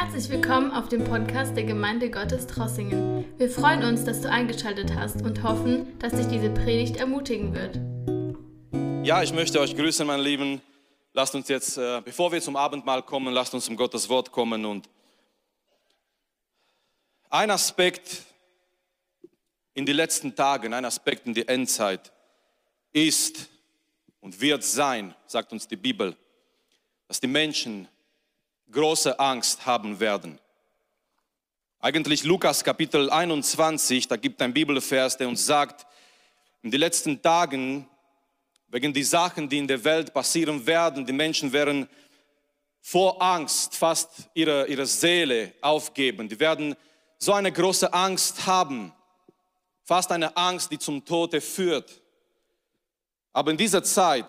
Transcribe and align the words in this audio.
Herzlich 0.00 0.28
willkommen 0.28 0.70
auf 0.70 0.88
dem 0.88 1.02
Podcast 1.02 1.56
der 1.56 1.64
Gemeinde 1.64 2.08
Gottes 2.08 2.46
Trossingen. 2.46 3.24
Wir 3.36 3.50
freuen 3.50 3.82
uns, 3.82 4.04
dass 4.04 4.20
du 4.20 4.30
eingeschaltet 4.30 4.94
hast 4.94 5.22
und 5.22 5.42
hoffen, 5.42 5.98
dass 5.98 6.12
dich 6.12 6.28
diese 6.28 6.50
Predigt 6.50 6.98
ermutigen 6.98 7.52
wird. 7.52 7.80
Ja, 9.04 9.24
ich 9.24 9.32
möchte 9.32 9.58
euch 9.58 9.74
grüßen, 9.74 10.06
meine 10.06 10.22
Lieben. 10.22 10.62
Lasst 11.14 11.34
uns 11.34 11.48
jetzt, 11.48 11.78
äh, 11.78 12.00
bevor 12.04 12.30
wir 12.30 12.40
zum 12.40 12.54
Abendmahl 12.54 13.02
kommen, 13.02 13.34
lasst 13.34 13.52
uns 13.54 13.68
um 13.68 13.76
Gottes 13.76 14.08
Wort 14.08 14.30
kommen. 14.30 14.64
Und 14.64 14.88
ein 17.28 17.50
Aspekt 17.50 18.22
in 19.74 19.84
den 19.84 19.96
letzten 19.96 20.32
Tagen, 20.32 20.74
ein 20.74 20.84
Aspekt 20.84 21.26
in 21.26 21.34
der 21.34 21.48
Endzeit 21.50 22.12
ist 22.92 23.48
und 24.20 24.40
wird 24.40 24.62
sein, 24.62 25.12
sagt 25.26 25.50
uns 25.50 25.66
die 25.66 25.76
Bibel, 25.76 26.16
dass 27.08 27.18
die 27.18 27.26
Menschen 27.26 27.88
große 28.70 29.18
Angst 29.18 29.64
haben 29.66 29.98
werden. 30.00 30.38
Eigentlich 31.80 32.24
Lukas 32.24 32.64
Kapitel 32.64 33.08
21, 33.08 34.08
da 34.08 34.16
gibt 34.16 34.42
ein 34.42 34.52
Bibelvers, 34.52 35.16
der 35.16 35.28
uns 35.28 35.46
sagt, 35.46 35.86
in 36.62 36.70
den 36.70 36.80
letzten 36.80 37.22
Tagen, 37.22 37.88
wegen 38.66 38.92
die 38.92 39.04
Sachen, 39.04 39.48
die 39.48 39.58
in 39.58 39.68
der 39.68 39.82
Welt 39.84 40.12
passieren 40.12 40.66
werden, 40.66 41.06
die 41.06 41.12
Menschen 41.12 41.52
werden 41.52 41.88
vor 42.80 43.20
Angst 43.22 43.76
fast 43.76 44.28
ihre, 44.34 44.66
ihre 44.66 44.86
Seele 44.86 45.54
aufgeben. 45.60 46.28
Die 46.28 46.38
werden 46.38 46.74
so 47.18 47.32
eine 47.32 47.52
große 47.52 47.92
Angst 47.92 48.46
haben, 48.46 48.92
fast 49.84 50.12
eine 50.12 50.36
Angst, 50.36 50.70
die 50.70 50.78
zum 50.78 51.04
Tode 51.04 51.40
führt. 51.40 52.02
Aber 53.32 53.50
in 53.50 53.56
dieser 53.56 53.82
Zeit 53.82 54.26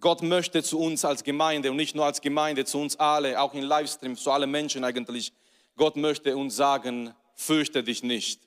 Gott 0.00 0.22
möchte 0.22 0.62
zu 0.62 0.78
uns 0.78 1.04
als 1.04 1.22
Gemeinde 1.22 1.70
und 1.70 1.76
nicht 1.76 1.94
nur 1.94 2.06
als 2.06 2.20
Gemeinde, 2.20 2.64
zu 2.64 2.78
uns 2.78 2.98
alle, 2.98 3.40
auch 3.40 3.54
in 3.54 3.62
Livestream, 3.62 4.16
zu 4.16 4.30
allen 4.30 4.50
Menschen 4.50 4.82
eigentlich, 4.84 5.32
Gott 5.76 5.96
möchte 5.96 6.36
uns 6.36 6.56
sagen, 6.56 7.14
fürchte 7.34 7.82
dich 7.82 8.02
nicht. 8.02 8.40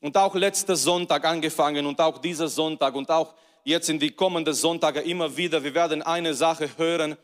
Und 0.00 0.16
auch 0.16 0.34
letzter 0.34 0.76
Sonntag 0.76 1.24
angefangen 1.24 1.86
und 1.86 2.00
auch 2.00 2.18
dieser 2.18 2.48
Sonntag 2.48 2.94
und 2.94 3.10
auch 3.10 3.34
jetzt 3.64 3.88
in 3.88 3.98
die 3.98 4.10
kommenden 4.10 4.54
Sonntage 4.54 5.00
immer 5.00 5.36
wieder, 5.36 5.62
wir 5.64 5.74
werden 5.74 6.02
eine 6.02 6.34
Sache 6.34 6.68
hören 6.76 7.16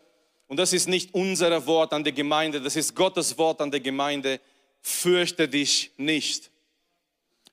und 0.49 0.57
das 0.57 0.73
ist 0.73 0.89
nicht 0.89 1.15
unser 1.15 1.67
Wort 1.67 1.93
an 1.93 2.03
die 2.03 2.15
Gemeinde, 2.15 2.61
das 2.61 2.77
ist 2.77 2.97
Gottes 2.97 3.37
Wort 3.39 3.61
an 3.61 3.71
die 3.71 3.83
Gemeinde, 3.83 4.41
fürchte 4.81 5.47
dich 5.47 5.93
nicht. 5.97 6.51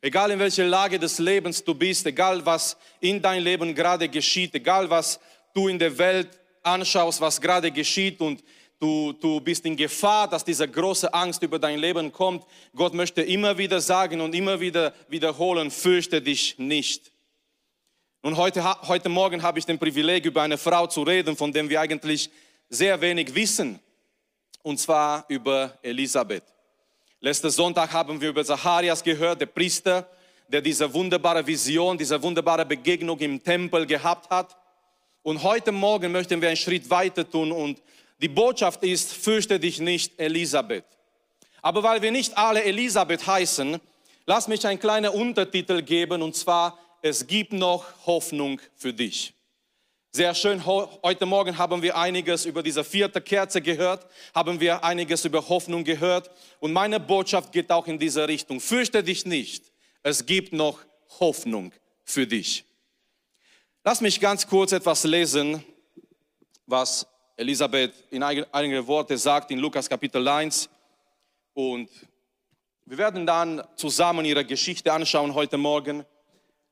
Egal 0.02 0.32
in 0.32 0.40
welcher 0.40 0.66
Lage 0.66 1.00
des 1.00 1.18
Lebens 1.18 1.64
du 1.64 1.74
bist, 1.74 2.06
egal 2.06 2.46
was 2.46 2.78
in 3.00 3.22
dein 3.22 3.42
Leben 3.42 3.74
gerade 3.74 4.08
geschieht, 4.08 4.54
egal 4.54 4.90
was 4.90 5.20
du 5.54 5.68
in 5.68 5.80
der 5.80 5.98
Welt 5.98 6.40
anschaust, 6.62 7.20
was 7.20 7.42
gerade 7.42 7.72
geschieht 7.72 8.22
und 8.22 8.44
du, 8.80 9.14
du 9.14 9.40
bist 9.40 9.66
in 9.66 9.76
Gefahr, 9.76 10.28
dass 10.28 10.46
diese 10.46 10.68
große 10.68 11.12
Angst 11.12 11.42
über 11.42 11.58
dein 11.58 11.80
Leben 11.80 12.12
kommt. 12.12 12.46
Gott 12.76 12.94
möchte 12.94 13.24
immer 13.24 13.58
wieder 13.58 13.82
sagen 13.82 14.22
und 14.22 14.36
immer 14.36 14.60
wieder 14.60 14.94
wiederholen, 15.10 15.72
fürchte 15.72 16.22
dich 16.22 16.60
nicht. 16.60 17.12
Und 18.22 18.38
heute, 18.38 18.64
heute 18.88 19.10
Morgen 19.10 19.42
habe 19.42 19.58
ich 19.58 19.66
den 19.66 19.80
Privileg, 19.80 20.26
über 20.26 20.42
eine 20.44 20.58
Frau 20.58 20.86
zu 20.86 21.02
reden, 21.04 21.36
von 21.36 21.52
der 21.52 21.68
wir 21.70 21.82
eigentlich 21.82 22.30
sehr 22.70 23.00
wenig 23.02 23.34
wissen. 23.34 23.80
Und 24.62 24.80
zwar 24.80 25.26
über 25.28 25.78
Elisabeth. 25.82 26.44
Letzten 27.20 27.50
Sonntag 27.50 27.92
haben 27.94 28.22
wir 28.22 28.30
über 28.30 28.46
Zacharias 28.46 29.04
gehört, 29.04 29.42
der 29.42 29.48
Priester, 29.48 30.08
der 30.48 30.62
diese 30.62 30.94
wunderbare 30.94 31.46
Vision, 31.46 31.98
diese 31.98 32.22
wunderbare 32.22 32.64
Begegnung 32.64 33.18
im 33.20 33.44
Tempel 33.44 33.88
gehabt 33.88 34.30
hat. 34.30 34.56
Und 35.24 35.42
heute 35.42 35.72
Morgen 35.72 36.12
möchten 36.12 36.40
wir 36.40 36.50
einen 36.50 36.58
Schritt 36.58 36.88
weiter 36.92 37.28
tun 37.28 37.52
und 37.52 37.82
die 38.22 38.28
Botschaft 38.28 38.84
ist, 38.84 39.14
fürchte 39.14 39.60
dich 39.60 39.80
nicht, 39.80 40.20
Elisabeth. 40.20 40.86
Aber 41.64 41.82
weil 41.82 42.04
wir 42.04 42.12
nicht 42.12 42.38
alle 42.38 42.64
Elisabeth 42.64 43.26
heißen, 43.26 43.80
lass 44.28 44.48
mich 44.48 44.68
einen 44.68 44.80
kleinen 44.80 45.12
Untertitel 45.12 45.82
geben 45.82 46.22
und 46.22 46.36
zwar, 46.36 46.78
es 47.02 47.26
gibt 47.26 47.52
noch 47.52 47.84
Hoffnung 48.06 48.62
für 48.76 48.94
dich. 48.94 49.34
Sehr 50.18 50.34
schön, 50.34 50.66
heute 50.66 51.28
Morgen 51.28 51.60
haben 51.60 51.84
wir 51.84 51.96
einiges 51.96 52.46
über 52.46 52.64
diese 52.64 52.84
vierte 52.84 53.22
Kerze 53.22 53.62
gehört, 53.62 54.08
haben 54.34 54.60
wir 54.60 54.84
einiges 54.84 55.24
über 55.26 55.48
Hoffnung 55.48 55.84
gehört 55.84 56.32
und 56.60 56.74
meine 56.74 57.00
Botschaft 57.00 57.52
geht 57.52 57.72
auch 57.72 57.86
in 57.86 58.00
diese 58.00 58.28
Richtung. 58.28 58.60
Fürchte 58.60 59.04
dich 59.04 59.28
nicht, 59.28 59.72
es 60.02 60.26
gibt 60.26 60.54
noch 60.54 60.80
Hoffnung 61.20 61.72
für 62.04 62.26
dich. 62.26 62.66
Lass 63.84 64.02
mich 64.02 64.20
ganz 64.20 64.48
kurz 64.48 64.72
etwas 64.72 65.04
lesen, 65.04 65.64
was 66.66 67.06
Elisabeth 67.36 67.94
in 68.10 68.24
einigen 68.24 68.88
Worte 68.88 69.20
sagt 69.20 69.52
in 69.52 69.60
Lukas 69.60 69.88
Kapitel 69.88 70.28
1 70.28 70.68
und 71.54 71.92
wir 72.86 72.98
werden 72.98 73.28
dann 73.28 73.62
zusammen 73.76 74.26
ihre 74.26 74.44
Geschichte 74.44 74.92
anschauen 74.92 75.36
heute 75.36 75.58
Morgen, 75.58 76.04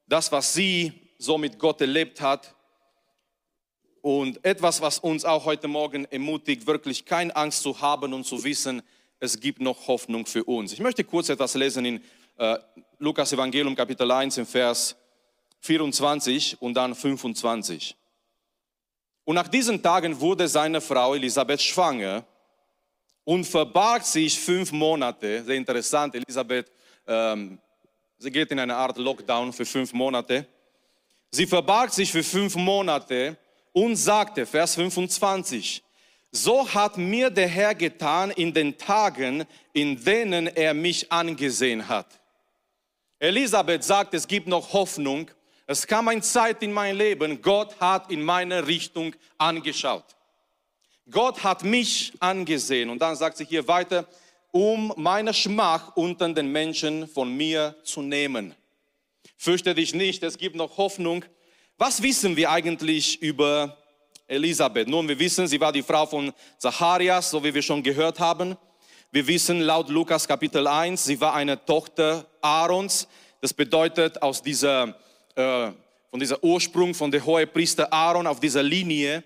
das, 0.08 0.32
was 0.32 0.52
sie 0.52 0.94
so 1.20 1.38
mit 1.38 1.60
Gott 1.60 1.80
erlebt 1.82 2.22
hat 2.22 2.55
und 4.06 4.46
etwas, 4.46 4.82
was 4.82 5.00
uns 5.00 5.26
auch 5.26 5.46
heute 5.46 5.68
Morgen 5.68 6.06
ermutigt, 6.06 6.68
wirklich 6.68 7.06
keine 7.06 7.36
Angst 7.36 7.64
zu 7.64 7.82
haben 7.82 8.14
und 8.14 8.24
zu 8.24 8.44
wissen, 8.44 8.84
es 9.20 9.40
gibt 9.40 9.60
noch 9.60 9.88
Hoffnung 9.88 10.28
für 10.28 10.44
uns. 10.44 10.74
Ich 10.74 10.80
möchte 10.80 11.04
kurz 11.04 11.30
etwas 11.30 11.56
lesen 11.56 11.86
in 11.86 12.04
äh, 12.38 12.60
Lukas 13.00 13.34
Evangelium 13.34 13.76
Kapitel 13.76 14.12
1 14.12 14.38
im 14.38 14.46
Vers 14.46 14.96
24 15.62 16.62
und 16.62 16.76
dann 16.76 16.94
25. 16.94 17.96
Und 19.24 19.34
nach 19.34 19.48
diesen 19.48 19.82
Tagen 19.82 20.20
wurde 20.20 20.48
seine 20.48 20.82
Frau 20.82 21.16
Elisabeth 21.16 21.64
schwanger 21.64 22.24
und 23.24 23.44
verbarg 23.44 24.06
sich 24.06 24.40
fünf 24.40 24.72
Monate. 24.72 25.44
Sehr 25.44 25.56
interessant, 25.56 26.14
Elisabeth, 26.14 26.72
ähm, 27.08 27.58
sie 28.20 28.30
geht 28.30 28.52
in 28.52 28.60
eine 28.60 28.76
Art 28.76 29.00
Lockdown 29.00 29.52
für 29.52 29.66
fünf 29.66 29.94
Monate. 29.94 30.46
Sie 31.32 31.48
verbarg 31.48 31.92
sich 31.92 32.12
für 32.12 32.22
fünf 32.22 32.56
Monate 32.56 33.36
und 33.75 33.97
sagte, 33.97 34.46
Vers 34.46 34.75
25, 34.75 35.84
so 36.31 36.74
hat 36.74 36.97
mir 36.97 37.30
der 37.30 37.50
Herr 37.50 37.75
getan 37.75 38.31
in 38.31 38.53
den 38.53 38.78
Tagen, 38.78 39.44
in 39.74 40.02
denen 40.02 40.47
er 40.47 40.74
mich 40.74 41.12
angesehen 41.12 41.85
hat. 41.85 42.08
Elisabeth 43.19 43.84
sagt, 43.84 44.14
es 44.14 44.25
gibt 44.25 44.47
noch 44.47 44.72
Hoffnung. 44.72 45.30
Es 45.68 45.85
kam 45.85 46.08
eine 46.08 46.22
Zeit 46.22 46.64
in 46.64 46.72
mein 46.72 46.96
Leben, 46.96 47.41
Gott 47.41 47.78
hat 47.81 48.09
in 48.12 48.24
meine 48.24 48.66
Richtung 48.66 49.14
angeschaut. 49.38 50.06
Gott 51.12 51.44
hat 51.44 51.66
mich 51.66 52.14
angesehen. 52.22 52.90
Und 52.90 53.00
dann 53.00 53.18
sagt 53.18 53.35
sie 53.35 53.46
hier 53.46 53.68
weiter, 53.68 54.08
um 54.52 54.94
meine 54.96 55.34
Schmach 55.34 55.97
unter 55.97 56.30
den 56.30 56.50
Menschen 56.50 57.09
von 57.09 57.35
mir 57.35 57.75
zu 57.84 58.02
nehmen. 58.02 58.56
Fürchte 59.35 59.75
dich 59.75 59.94
nicht, 59.94 60.24
es 60.24 60.38
gibt 60.38 60.56
noch 60.56 60.78
Hoffnung. 60.78 61.25
Was 61.78 62.02
wissen 62.02 62.38
wir 62.38 62.50
eigentlich 62.52 63.22
über 63.22 63.75
Elisabeth? 64.28 64.88
Nun, 64.88 65.09
wir 65.09 65.19
wissen, 65.19 65.46
sie 65.46 65.59
war 65.59 65.74
die 65.74 65.84
Frau 65.84 66.06
von 66.06 66.31
Zacharias, 66.58 67.30
so 67.30 67.44
wie 67.44 67.53
wir 67.53 67.62
schon 67.62 67.84
gehört 67.84 68.18
haben. 68.18 68.56
Wir 69.12 69.28
wissen 69.28 69.59
laut 69.59 69.90
Lukas 69.90 70.25
Kapitel 70.25 70.68
1, 70.68 71.03
sie 71.03 71.19
war 71.19 71.34
eine 71.34 71.66
Tochter 71.66 72.28
Aarons. 72.40 73.09
Das 73.41 73.53
bedeutet, 73.53 74.22
aus 74.22 74.41
dieser, 74.41 74.96
äh, 75.35 75.72
von 76.09 76.18
dieser 76.22 76.41
Ursprung 76.41 76.94
von 76.94 77.12
der 77.12 77.25
Hohepriester 77.25 77.91
Aaron 77.91 78.25
auf 78.25 78.40
dieser 78.40 78.64
Linie, 78.64 79.22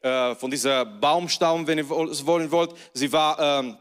äh, 0.00 0.34
von 0.36 0.50
dieser 0.50 0.86
Baumstamm, 0.86 1.66
wenn 1.66 1.76
ihr 1.76 1.90
es 2.10 2.24
wollen 2.24 2.50
wollt, 2.50 2.74
sie 2.94 3.12
war 3.12 3.62
äh, 3.62 3.74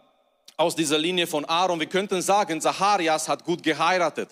aus 0.57 0.75
dieser 0.75 0.97
Linie 0.97 1.25
von 1.25 1.45
Aaron. 1.45 1.79
Wir 1.79 1.87
könnten 1.87 2.21
sagen, 2.21 2.59
Zacharias 2.59 3.29
hat 3.29 3.45
gut 3.45 3.63
geheiratet. 3.63 4.27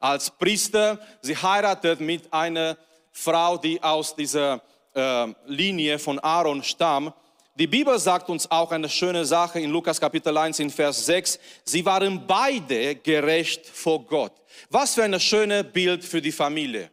Als 0.00 0.30
Priester, 0.30 0.98
sie 1.20 1.36
heiratet 1.36 2.00
mit 2.00 2.32
einer 2.32 2.78
Frau, 3.16 3.56
die 3.56 3.82
aus 3.82 4.14
dieser 4.14 4.60
äh, 4.94 5.26
Linie 5.46 5.98
von 5.98 6.18
Aaron 6.18 6.62
stammt. 6.62 7.14
Die 7.54 7.66
Bibel 7.66 7.98
sagt 7.98 8.28
uns 8.28 8.50
auch 8.50 8.70
eine 8.70 8.90
schöne 8.90 9.24
Sache 9.24 9.58
in 9.58 9.70
Lukas 9.70 9.98
Kapitel 9.98 10.36
1 10.36 10.58
in 10.58 10.68
Vers 10.68 11.06
6. 11.06 11.38
Sie 11.64 11.84
waren 11.86 12.26
beide 12.26 12.96
gerecht 12.96 13.66
vor 13.66 14.04
Gott. 14.04 14.32
Was 14.68 14.94
für 14.94 15.04
ein 15.04 15.18
schönes 15.18 15.64
Bild 15.72 16.04
für 16.04 16.20
die 16.20 16.30
Familie. 16.30 16.90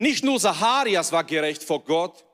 Nicht 0.00 0.24
nur 0.24 0.40
Zacharias 0.40 1.12
war 1.12 1.22
gerecht 1.22 1.62
vor 1.62 1.84
Gott, 1.84 2.24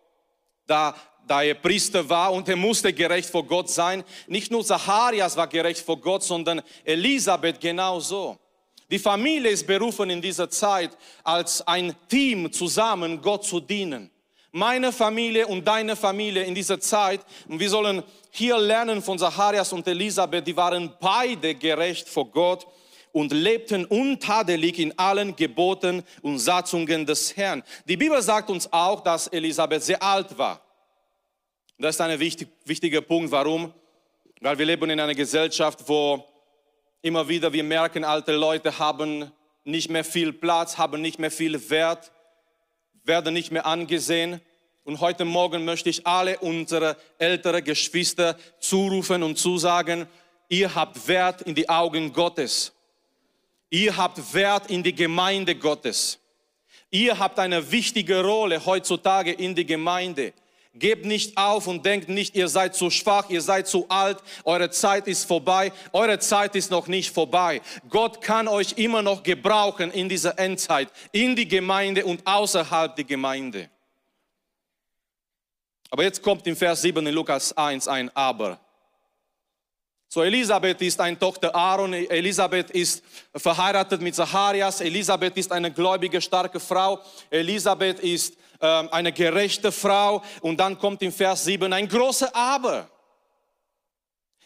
da, 0.67 0.95
da 1.27 1.43
er 1.43 1.55
Priester 1.55 2.09
war 2.09 2.33
und 2.33 2.49
er 2.49 2.57
musste 2.57 2.91
gerecht 2.91 3.29
vor 3.29 3.45
Gott 3.45 3.69
sein. 3.69 4.03
Nicht 4.29 4.51
nur 4.51 4.65
Zacharias 4.65 5.37
war 5.37 5.47
gerecht 5.47 5.85
vor 5.85 6.01
Gott, 6.01 6.23
sondern 6.23 6.63
Elisabeth 6.85 7.61
genauso. 7.61 8.39
Die 8.91 8.99
Familie 8.99 9.51
ist 9.51 9.67
berufen 9.67 10.11
in 10.11 10.23
dieser 10.23 10.49
Zeit 10.49 10.97
als 11.25 11.67
ein 11.67 11.95
Team 12.09 12.53
zusammen 12.53 13.21
Gott 13.21 13.45
zu 13.45 13.61
dienen. 13.61 14.11
Meine 14.53 14.93
Familie 14.93 15.47
und 15.47 15.67
deine 15.67 15.97
Familie 15.97 16.45
in 16.45 16.55
dieser 16.55 16.81
Zeit. 16.81 17.21
Und 17.49 17.59
wir 17.59 17.69
sollen 17.69 18.03
hier 18.31 18.57
lernen 18.59 19.03
von 19.03 19.19
Zacharias 19.19 19.73
und 19.73 19.87
Elisabeth, 19.87 20.47
die 20.47 20.57
waren 20.57 20.93
beide 21.01 21.55
gerecht 21.55 22.09
vor 22.09 22.31
Gott 22.31 22.67
und 23.13 23.33
lebten 23.33 23.85
untadelig 23.87 24.79
in 24.79 24.97
allen 24.99 25.35
Geboten 25.35 26.03
und 26.23 26.39
Satzungen 26.39 27.05
des 27.05 27.37
Herrn. 27.37 27.63
Die 27.87 27.97
Bibel 27.97 28.23
sagt 28.23 28.51
uns 28.51 28.73
auch, 28.73 29.01
dass 29.01 29.27
Elisabeth 29.27 29.83
sehr 29.83 30.03
alt 30.03 30.39
war. 30.39 30.63
Das 31.79 31.97
ist 31.97 32.01
ein 32.01 32.19
wichtig, 32.19 32.49
wichtiger 32.65 33.03
Punkt. 33.03 33.31
Warum? 33.31 33.75
weil 34.41 34.59
wir 34.59 34.67
leben 34.67 34.91
in 34.91 35.01
einer 35.01 35.15
Gesellschaft, 35.15 35.81
wo 35.87 36.25
immer 37.03 37.29
wieder 37.29 37.53
wir 37.53 37.65
merken, 37.65 38.05
alte 38.05 38.33
Leute 38.33 38.79
haben 38.79 39.31
nicht 39.65 39.91
mehr 39.91 40.05
viel 40.05 40.33
Platz, 40.33 40.79
haben 40.79 41.01
nicht 41.01 41.19
mehr 41.19 41.31
viel 41.31 41.71
Wert, 41.71 42.13
werden 43.05 43.35
nicht 43.35 43.53
mehr 43.53 43.67
angesehen. 43.67 44.41
Und 44.85 45.01
heute 45.01 45.25
Morgen 45.25 45.65
möchte 45.65 45.91
ich 45.91 46.07
alle 46.07 46.39
unsere 46.39 46.97
ältere 47.19 47.63
Geschwister 47.63 48.37
zurufen 48.61 49.23
und 49.23 49.37
zusagen, 49.37 50.07
ihr 50.49 50.75
habt 50.75 51.09
Wert 51.09 51.43
in 51.43 51.55
die 51.55 51.69
Augen 51.69 52.13
Gottes. 52.13 52.73
Ihr 53.71 53.97
habt 53.97 54.33
Wert 54.33 54.71
in 54.71 54.83
die 54.83 54.95
Gemeinde 54.95 55.57
Gottes. 55.57 56.21
Ihr 56.91 57.19
habt 57.19 57.39
eine 57.41 57.73
wichtige 57.73 58.23
Rolle 58.23 58.65
heutzutage 58.65 59.33
in 59.33 59.55
die 59.55 59.67
Gemeinde. 59.67 60.33
Gebt 60.79 61.07
nicht 61.07 61.37
auf 61.37 61.67
und 61.67 61.87
denkt 61.87 62.09
nicht, 62.09 62.35
ihr 62.35 62.49
seid 62.49 62.75
zu 62.75 62.91
schwach, 62.91 63.31
ihr 63.31 63.41
seid 63.41 63.67
zu 63.67 63.87
alt, 63.89 64.19
eure 64.45 64.71
Zeit 64.71 65.07
ist 65.07 65.25
vorbei. 65.25 65.73
Eure 65.93 66.19
Zeit 66.19 66.55
ist 66.55 66.71
noch 66.71 66.87
nicht 66.87 67.13
vorbei. 67.13 67.63
Gott 67.89 68.21
kann 68.21 68.47
euch 68.47 68.75
immer 68.77 69.01
noch 69.01 69.23
gebrauchen 69.23 69.91
in 69.91 70.09
dieser 70.09 70.39
Endzeit, 70.39 70.89
in 71.13 71.35
die 71.35 71.49
Gemeinde 71.49 72.05
und 72.05 72.27
außerhalb 72.27 72.95
der 72.95 73.05
Gemeinde. 73.05 73.71
Aber 75.91 76.03
jetzt 76.03 76.23
kommt 76.23 76.47
im 76.47 76.57
Vers 76.57 76.83
7 76.83 77.07
in 77.07 77.15
Lukas 77.15 77.57
1 77.57 77.89
ein 77.89 78.15
Aber. 78.15 78.59
So 80.09 80.23
Elisabeth 80.23 80.81
ist 80.83 81.01
eine 81.01 81.19
Tochter 81.19 81.55
Aaron, 81.55 81.93
Elisabeth 81.93 82.71
ist 82.71 83.03
verheiratet 83.35 84.01
mit 84.01 84.15
Zacharias, 84.15 84.81
Elisabeth 84.81 85.37
ist 85.37 85.53
eine 85.53 85.71
gläubige, 85.71 86.21
starke 86.21 86.61
Frau, 86.61 87.01
Elisabeth 87.29 88.01
ist 88.01 88.37
eine 88.61 89.13
gerechte 89.13 89.71
Frau 89.73 90.23
und 90.41 90.59
dann 90.59 90.79
kommt 90.79 91.03
im 91.03 91.13
Vers 91.13 91.45
7 91.45 91.73
ein 91.73 91.89
großer 91.89 92.35
Aber. 92.35 92.89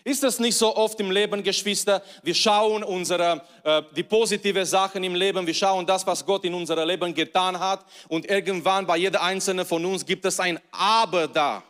Ist 0.03 0.25
es 0.25 0.39
nicht 0.39 0.57
so 0.57 0.75
oft 0.75 0.99
im 1.01 1.11
Leben, 1.11 1.43
Geschwister? 1.43 2.03
Wir 2.23 2.35
schauen 2.35 2.83
unsere, 2.83 3.43
äh, 3.63 3.83
die 3.95 4.03
positive 4.03 4.65
Sachen 4.65 5.05
im 5.05 5.15
Leben, 5.15 5.47
wir 5.47 5.53
schauen 5.53 5.85
das, 5.85 6.07
was 6.07 6.25
Gott 6.25 6.45
in 6.45 6.55
unserem 6.55 6.89
Leben 6.89 7.13
getan 7.13 7.59
hat 7.59 7.85
und 8.09 8.25
irgendwann 8.25 8.87
bei 8.87 8.97
jeder 8.97 9.23
einzelnen 9.23 9.67
von 9.67 9.85
uns 9.85 10.07
gibt 10.07 10.25
es 10.25 10.41
ein 10.41 10.59
Aber 10.73 11.29
da. 11.29 11.63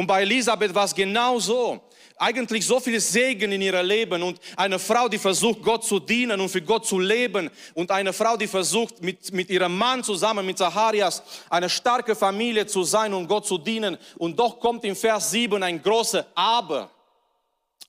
Und 0.00 0.06
bei 0.06 0.22
Elisabeth 0.22 0.74
war 0.74 0.86
es 0.86 0.94
genau 0.94 1.38
so. 1.38 1.78
Eigentlich 2.16 2.66
so 2.66 2.80
viel 2.80 2.98
Segen 2.98 3.52
in 3.52 3.60
ihrem 3.60 3.86
Leben 3.86 4.22
und 4.22 4.40
eine 4.56 4.78
Frau, 4.78 5.10
die 5.10 5.18
versucht, 5.18 5.62
Gott 5.62 5.84
zu 5.84 6.00
dienen 6.00 6.40
und 6.40 6.48
für 6.48 6.62
Gott 6.62 6.86
zu 6.86 6.98
leben 6.98 7.50
und 7.74 7.90
eine 7.90 8.14
Frau, 8.14 8.38
die 8.38 8.46
versucht, 8.46 9.02
mit, 9.02 9.30
mit 9.30 9.50
ihrem 9.50 9.76
Mann 9.76 10.02
zusammen, 10.02 10.46
mit 10.46 10.56
Zacharias, 10.56 11.22
eine 11.50 11.68
starke 11.68 12.16
Familie 12.16 12.66
zu 12.66 12.82
sein 12.82 13.12
und 13.12 13.28
Gott 13.28 13.46
zu 13.46 13.58
dienen. 13.58 13.98
Und 14.16 14.38
doch 14.38 14.58
kommt 14.58 14.84
im 14.84 14.96
Vers 14.96 15.32
7 15.32 15.62
ein 15.62 15.82
großer 15.82 16.26
Aber 16.34 16.90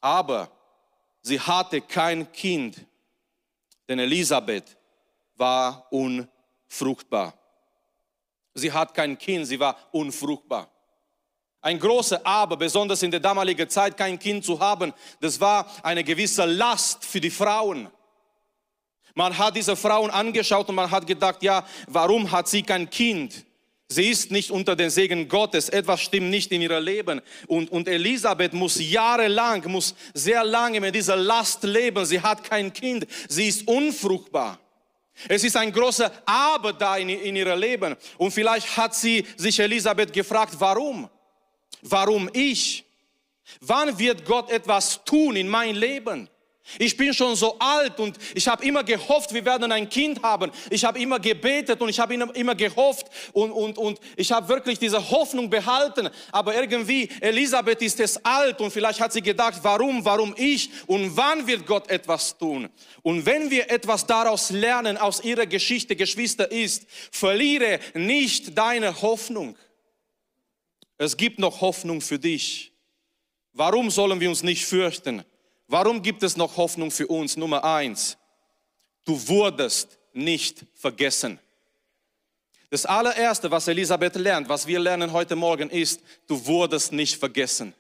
aber 0.02 0.52
sie 1.22 1.40
hatte 1.40 1.80
kein 1.80 2.30
Kind, 2.34 2.86
denn 3.88 4.00
Elisabeth 4.00 4.76
war 5.38 5.88
unfruchtbar. 5.92 7.34
Sie 8.54 8.70
hat 8.70 8.94
kein 8.94 9.18
Kind, 9.18 9.48
sie 9.48 9.58
war 9.58 9.78
unfruchtbar. 9.94 10.70
Ein 11.62 11.80
großer 11.80 12.26
Aber, 12.26 12.58
besonders 12.58 13.04
in 13.04 13.12
der 13.12 13.20
damaligen 13.20 13.70
Zeit 13.70 13.96
kein 13.96 14.18
Kind 14.18 14.44
zu 14.44 14.60
haben, 14.60 14.94
das 15.20 15.40
war 15.40 15.72
eine 15.84 16.04
gewisse 16.04 16.46
Last 16.46 17.06
für 17.06 17.22
die 17.22 17.30
Frauen. 17.30 17.88
Man 19.14 19.38
hat 19.38 19.56
diese 19.56 19.76
Frauen 19.76 20.10
angeschaut 20.10 20.70
und 20.70 20.76
man 20.76 20.90
hat 20.90 21.06
gedacht, 21.06 21.44
ja, 21.44 21.66
warum 21.88 22.32
hat 22.32 22.48
sie 22.48 22.64
kein 22.64 22.90
Kind? 22.90 23.46
Sie 23.90 24.10
ist 24.10 24.32
nicht 24.32 24.52
unter 24.52 24.76
den 24.76 24.90
Segen 24.90 25.28
Gottes. 25.28 25.68
Etwas 25.68 26.02
stimmt 26.02 26.30
nicht 26.30 26.52
in 26.54 26.62
ihrem 26.62 26.84
Leben. 26.84 27.22
Und, 27.48 27.70
und 27.72 27.90
Elisabeth 27.90 28.54
muss 28.54 28.80
jahrelang, 28.80 29.70
muss 29.70 29.94
sehr 30.14 30.46
lange 30.46 30.80
mit 30.80 30.96
dieser 30.96 31.18
Last 31.18 31.64
leben. 31.64 32.06
Sie 32.06 32.22
hat 32.22 32.44
kein 32.44 32.72
Kind. 32.72 33.06
Sie 33.28 33.50
ist 33.50 33.68
unfruchtbar. 33.68 34.58
Es 35.28 35.44
ist 35.44 35.58
ein 35.58 35.74
großer 35.74 36.10
Aber 36.26 36.72
da 36.72 36.96
in, 36.96 37.10
in 37.10 37.36
ihrem 37.36 37.60
Leben. 37.60 37.98
Und 38.18 38.32
vielleicht 38.32 38.78
hat 38.78 38.96
sie 38.96 39.28
sich 39.36 39.60
Elisabeth 39.60 40.14
gefragt, 40.14 40.56
warum? 40.58 41.10
Warum 41.82 42.30
ich? 42.34 42.86
Wann 43.60 43.98
wird 44.00 44.26
Gott 44.26 44.50
etwas 44.50 45.04
tun 45.04 45.36
in 45.36 45.48
mein 45.48 45.76
Leben? 45.76 46.30
Ich 46.80 46.96
bin 46.96 47.14
schon 47.14 47.36
so 47.36 47.58
alt 47.60 48.00
und 48.00 48.18
ich 48.34 48.48
habe 48.48 48.64
immer 48.66 48.84
gehofft, 48.84 49.34
wir 49.34 49.44
werden 49.44 49.72
ein 49.72 49.90
Kind 49.90 50.22
haben. 50.24 50.52
Ich 50.70 50.86
habe 50.86 51.00
immer 51.00 51.20
gebetet 51.20 51.82
und 51.82 51.90
ich 51.90 52.00
habe 52.00 52.14
immer 52.14 52.56
gehofft 52.56 53.08
und, 53.34 53.52
und, 53.52 53.78
und 53.78 54.00
ich 54.16 54.32
habe 54.32 54.48
wirklich 54.48 54.80
diese 54.80 55.10
Hoffnung 55.10 55.50
behalten. 55.50 56.10
Aber 56.32 56.56
irgendwie, 56.56 57.10
Elisabeth 57.20 57.82
ist 57.82 58.00
es 58.00 58.24
alt 58.24 58.62
und 58.62 58.72
vielleicht 58.72 59.02
hat 59.02 59.12
sie 59.12 59.22
gedacht, 59.22 59.60
warum, 59.64 60.06
warum 60.06 60.34
ich 60.38 60.70
und 60.88 61.16
wann 61.18 61.46
wird 61.48 61.66
Gott 61.66 61.90
etwas 61.90 62.38
tun? 62.38 62.70
Und 63.02 63.26
wenn 63.26 63.50
wir 63.50 63.70
etwas 63.70 64.06
daraus 64.06 64.52
lernen 64.52 64.98
aus 64.98 65.24
ihrer 65.24 65.48
Geschichte, 65.48 65.96
Geschwister, 65.96 66.52
ist, 66.52 66.86
verliere 67.12 67.80
nicht 67.94 68.58
deine 68.58 69.02
Hoffnung. 69.02 69.58
Es 71.04 71.18
gibt 71.18 71.40
noch 71.40 71.62
Hoffnung 71.62 72.00
für 72.00 72.20
dich. 72.20 72.72
Warum 73.54 73.90
sollen 73.90 74.20
wir 74.20 74.30
uns 74.30 74.44
nicht 74.44 74.64
fürchten? 74.64 75.24
Warum 75.66 76.04
gibt 76.04 76.22
es 76.22 76.38
noch 76.38 76.58
Hoffnung 76.58 76.92
für 76.92 77.08
uns? 77.08 77.36
Nummer 77.36 77.64
eins, 77.64 78.20
du 79.04 79.28
wurdest 79.28 79.98
nicht 80.14 80.64
vergessen. 80.76 81.40
Das 82.70 82.86
allererste, 82.86 83.50
was 83.50 83.68
Elisabeth 83.68 84.14
lernt, 84.14 84.48
was 84.48 84.68
wir 84.68 84.78
lernen 84.78 85.12
heute 85.12 85.36
Morgen 85.36 85.72
ist, 85.72 86.02
du 86.28 86.46
wurdest 86.46 86.92
nicht 86.92 87.18
vergessen. 87.18 87.74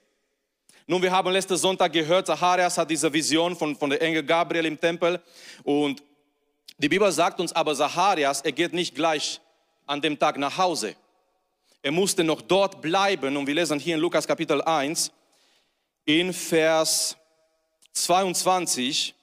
Nun, 0.87 1.03
wir 1.03 1.11
haben 1.11 1.31
letzten 1.31 1.57
Sonntag 1.57 1.93
gehört, 1.93 2.25
Zacharias 2.25 2.75
hat 2.75 2.89
diese 2.89 3.13
Vision 3.13 3.55
von, 3.55 3.75
von 3.75 3.91
der 3.91 4.01
Engel 4.01 4.23
Gabriel 4.23 4.65
im 4.65 4.79
Tempel 4.79 5.21
und 5.61 6.01
die 6.79 6.89
Bibel 6.89 7.11
sagt 7.11 7.39
uns 7.39 7.53
aber, 7.53 7.75
Zacharias, 7.75 8.41
er 8.41 8.51
geht 8.51 8.73
nicht 8.73 8.95
gleich 8.95 9.39
an 9.85 10.01
dem 10.01 10.17
Tag 10.17 10.39
nach 10.39 10.57
Hause. 10.57 10.95
Er 11.83 11.91
musste 11.91 12.23
noch 12.23 12.41
dort 12.41 12.79
bleiben 12.79 13.35
und 13.35 13.47
wir 13.47 13.55
lesen 13.55 13.79
hier 13.79 13.95
in 13.95 14.01
Lukas 14.01 14.27
Kapitel 14.27 14.61
1 14.61 15.11
in 16.05 16.31
Vers 16.31 17.17
22, 17.93 19.15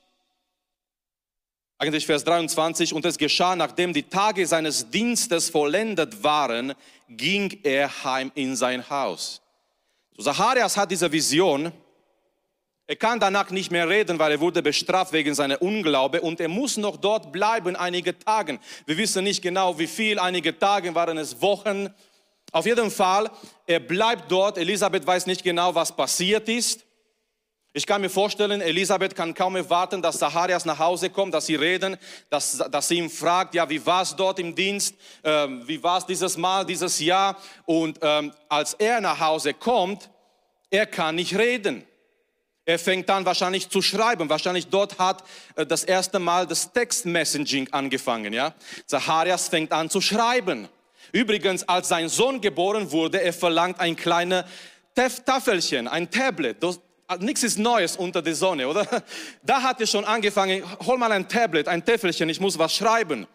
eigentlich 1.79 2.05
Vers 2.05 2.25
23, 2.25 2.93
und 2.95 3.05
es 3.05 3.17
geschah, 3.17 3.55
nachdem 3.55 3.93
die 3.93 4.03
Tage 4.03 4.45
seines 4.45 4.91
Dienstes 4.91 5.51
vollendet 5.51 6.25
waren, 6.25 6.75
ging 7.09 7.61
er 7.63 8.03
heim 8.03 8.33
in 8.35 8.57
sein 8.57 8.91
Haus. 8.91 9.41
So, 10.17 10.25
Zacharias 10.25 10.77
hat 10.77 10.91
diese 10.91 11.13
Vision. 11.13 11.71
Er 12.89 12.97
kann 12.97 13.21
danach 13.21 13.51
nicht 13.51 13.71
mehr 13.71 13.89
reden, 13.89 14.19
weil 14.19 14.33
er 14.33 14.41
wurde 14.41 14.63
bestraft 14.63 15.13
wegen 15.13 15.35
seiner 15.35 15.63
Unglaube 15.63 16.23
und 16.23 16.41
er 16.41 16.49
muss 16.49 16.77
noch 16.77 16.97
dort 16.97 17.31
bleiben 17.31 17.77
einige 17.77 18.19
Tage. 18.19 18.59
Wir 18.87 18.97
wissen 18.97 19.23
nicht 19.23 19.43
genau, 19.43 19.79
wie 19.79 19.87
viel, 19.87 20.19
einige 20.19 20.59
Tage 20.59 20.93
waren 20.97 21.19
es 21.19 21.41
Wochen. 21.41 21.95
Auf 22.53 22.67
jeden 22.67 22.91
Fall, 22.91 23.31
er 23.67 23.81
bleibt 23.81 24.31
dort. 24.31 24.59
Elisabeth 24.59 25.07
weiß 25.07 25.27
nicht 25.27 25.43
genau, 25.43 25.75
was 25.75 25.95
passiert 25.95 26.49
ist. 26.49 26.85
Ich 27.75 27.87
kann 27.87 28.01
mir 28.01 28.09
vorstellen, 28.09 28.63
Elisabeth 28.63 29.15
kann 29.15 29.35
kaum 29.35 29.55
erwarten, 29.55 30.01
dass 30.01 30.19
Zacharias 30.19 30.65
nach 30.65 30.79
Hause 30.79 31.11
kommt, 31.11 31.35
dass 31.35 31.47
sie 31.47 31.55
reden, 31.55 31.99
dass, 32.31 32.57
dass 32.57 32.89
sie 32.89 32.97
ihn 32.97 33.11
fragt, 33.11 33.55
ja, 33.55 33.69
wie 33.69 33.85
war 33.85 34.03
es 34.03 34.17
dort 34.17 34.39
im 34.39 34.55
Dienst, 34.55 34.95
ähm, 35.23 35.63
wie 35.69 35.81
war 35.83 35.99
es 35.99 36.07
dieses 36.07 36.37
Mal, 36.39 36.65
dieses 36.65 36.99
Jahr. 36.99 37.37
Und 37.67 37.99
ähm, 38.01 38.33
als 38.49 38.75
er 38.75 39.01
nach 39.03 39.21
Hause 39.21 39.53
kommt, 39.53 40.09
er 40.71 40.87
kann 40.87 41.17
nicht 41.17 41.37
reden. 41.37 41.85
Er 42.65 42.79
fängt 42.79 43.09
an 43.11 43.25
wahrscheinlich 43.25 43.69
zu 43.69 43.81
schreiben. 43.81 44.29
Wahrscheinlich 44.29 44.67
dort 44.67 44.99
hat 44.99 45.23
äh, 45.55 45.65
das 45.65 45.85
erste 45.85 46.19
Mal 46.19 46.47
das 46.47 46.73
Textmessaging 46.73 47.69
angefangen. 47.73 48.33
Ja? 48.33 48.55
Zacharias 48.87 49.49
fängt 49.49 49.73
an 49.73 49.89
zu 49.89 50.01
schreiben. 50.01 50.69
Übrigens, 51.13 51.69
als 51.69 51.89
sein 51.89 52.09
Sohn 52.09 52.41
geboren 52.41 52.91
wurde, 52.91 53.23
er 53.23 53.33
verlangt 53.33 53.81
ein 53.81 53.97
kleines 53.97 54.45
Tafelchen, 55.25 55.89
ein 55.89 56.11
Tablet. 56.11 56.57
Ah, 57.07 57.17
nichts 57.17 57.43
ist 57.43 57.59
Neues 57.59 57.97
unter 57.97 58.21
der 58.21 58.35
Sonne, 58.35 58.69
oder? 58.69 58.87
Da 59.43 59.63
hat 59.63 59.81
er 59.81 59.87
schon 59.87 60.05
angefangen, 60.05 60.63
hol 60.85 60.99
mal 60.99 61.11
ein 61.11 61.27
Tablet, 61.27 61.67
ein 61.67 61.83
Täfelchen, 61.83 62.29
ich 62.29 62.39
muss 62.39 62.59
was 62.59 62.75
schreiben. 62.75 63.27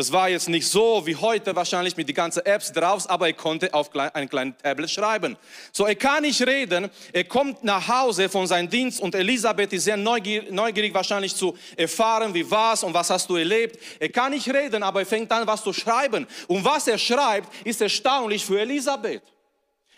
Es 0.00 0.12
war 0.12 0.28
jetzt 0.28 0.48
nicht 0.48 0.68
so 0.68 1.04
wie 1.06 1.16
heute 1.16 1.56
wahrscheinlich 1.56 1.96
mit 1.96 2.08
den 2.08 2.14
ganzen 2.14 2.46
Apps 2.46 2.70
drauf, 2.70 3.10
aber 3.10 3.26
er 3.26 3.32
konnte 3.32 3.74
auf 3.74 3.90
ein 3.96 4.28
kleines 4.28 4.54
Tablet 4.62 4.88
schreiben. 4.88 5.36
So, 5.72 5.86
er 5.86 5.96
kann 5.96 6.22
nicht 6.22 6.40
reden, 6.40 6.88
er 7.12 7.24
kommt 7.24 7.64
nach 7.64 7.88
Hause 7.88 8.28
von 8.28 8.46
seinem 8.46 8.70
Dienst 8.70 9.00
und 9.00 9.16
Elisabeth 9.16 9.72
ist 9.72 9.82
sehr 9.82 9.96
neugierig, 9.96 10.52
neugierig 10.52 10.94
wahrscheinlich 10.94 11.34
zu 11.34 11.58
erfahren, 11.76 12.32
wie 12.32 12.48
war's 12.48 12.84
und 12.84 12.94
was 12.94 13.10
hast 13.10 13.28
du 13.28 13.34
erlebt. 13.34 13.76
Er 13.98 14.08
kann 14.08 14.30
nicht 14.30 14.48
reden, 14.48 14.84
aber 14.84 15.00
er 15.00 15.06
fängt 15.06 15.32
an, 15.32 15.44
was 15.48 15.64
zu 15.64 15.72
schreiben. 15.72 16.28
Und 16.46 16.64
was 16.64 16.86
er 16.86 16.96
schreibt, 16.96 17.66
ist 17.66 17.80
erstaunlich 17.80 18.44
für 18.44 18.60
Elisabeth. 18.60 19.24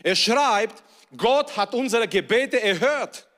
Er 0.03 0.17
schreibt, 0.17 0.83
Gott 1.15 1.55
hat 1.59 1.75
unsere 1.75 2.09
Gebete 2.09 2.59
erhört. 2.63 3.29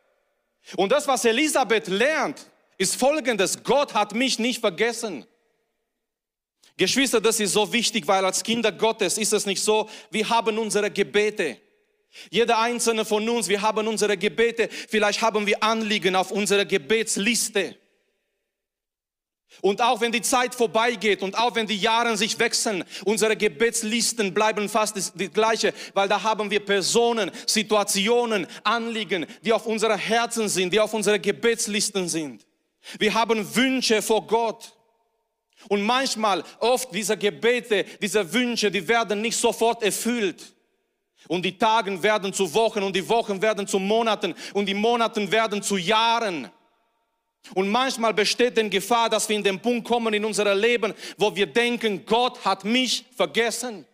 Und 0.76 0.92
das, 0.92 1.08
was 1.08 1.24
Elisabeth 1.24 1.88
lernt, 1.88 2.46
ist 2.78 2.94
folgendes. 2.94 3.64
Gott 3.64 3.94
hat 3.94 4.14
mich 4.14 4.38
nicht 4.38 4.60
vergessen. 4.60 5.26
Geschwister, 6.76 7.20
das 7.20 7.40
ist 7.40 7.52
so 7.52 7.72
wichtig, 7.72 8.06
weil 8.06 8.24
als 8.24 8.42
Kinder 8.42 8.72
Gottes 8.72 9.18
ist 9.18 9.32
es 9.32 9.46
nicht 9.46 9.62
so, 9.62 9.88
wir 10.10 10.28
haben 10.28 10.58
unsere 10.58 10.90
Gebete. 10.90 11.58
Jeder 12.30 12.58
einzelne 12.58 13.04
von 13.04 13.26
uns, 13.28 13.48
wir 13.48 13.62
haben 13.62 13.86
unsere 13.88 14.16
Gebete, 14.16 14.68
vielleicht 14.88 15.22
haben 15.22 15.46
wir 15.46 15.62
Anliegen 15.62 16.14
auf 16.14 16.30
unserer 16.30 16.64
Gebetsliste. 16.64 17.76
Und 19.60 19.82
auch 19.82 20.00
wenn 20.00 20.12
die 20.12 20.22
Zeit 20.22 20.54
vorbeigeht 20.54 21.22
und 21.22 21.36
auch 21.36 21.54
wenn 21.54 21.66
die 21.66 21.76
Jahre 21.76 22.16
sich 22.16 22.38
wechseln, 22.38 22.84
unsere 23.04 23.36
Gebetslisten 23.36 24.32
bleiben 24.32 24.68
fast 24.68 24.96
die 25.14 25.28
gleiche, 25.28 25.74
weil 25.92 26.08
da 26.08 26.22
haben 26.22 26.50
wir 26.50 26.64
Personen, 26.64 27.30
Situationen, 27.46 28.46
Anliegen, 28.64 29.26
die 29.42 29.52
auf 29.52 29.66
unsere 29.66 29.96
Herzen 29.96 30.48
sind, 30.48 30.72
die 30.72 30.80
auf 30.80 30.94
unsere 30.94 31.20
Gebetslisten 31.20 32.08
sind. 32.08 32.46
Wir 32.98 33.12
haben 33.12 33.54
Wünsche 33.54 34.00
vor 34.00 34.26
Gott. 34.26 34.72
Und 35.68 35.82
manchmal, 35.82 36.44
oft 36.60 36.94
diese 36.94 37.16
Gebete, 37.16 37.84
diese 38.00 38.32
Wünsche, 38.32 38.70
die 38.70 38.86
werden 38.86 39.20
nicht 39.20 39.36
sofort 39.36 39.82
erfüllt. 39.82 40.54
Und 41.28 41.44
die 41.44 41.56
Tagen 41.56 42.02
werden 42.02 42.32
zu 42.32 42.52
Wochen 42.52 42.82
und 42.82 42.96
die 42.96 43.08
Wochen 43.08 43.40
werden 43.40 43.66
zu 43.66 43.78
Monaten 43.78 44.34
und 44.54 44.66
die 44.66 44.74
Monaten 44.74 45.30
werden 45.30 45.62
zu 45.62 45.76
Jahren. 45.76 46.50
Und 47.54 47.68
manchmal 47.68 48.14
besteht 48.14 48.56
die 48.56 48.70
Gefahr, 48.70 49.08
dass 49.08 49.28
wir 49.28 49.36
in 49.36 49.42
den 49.42 49.60
Punkt 49.60 49.86
kommen 49.86 50.14
in 50.14 50.24
unserem 50.24 50.58
Leben, 50.58 50.94
wo 51.16 51.34
wir 51.34 51.46
denken, 51.46 52.04
Gott 52.06 52.44
hat 52.44 52.64
mich 52.64 53.04
vergessen. 53.16 53.84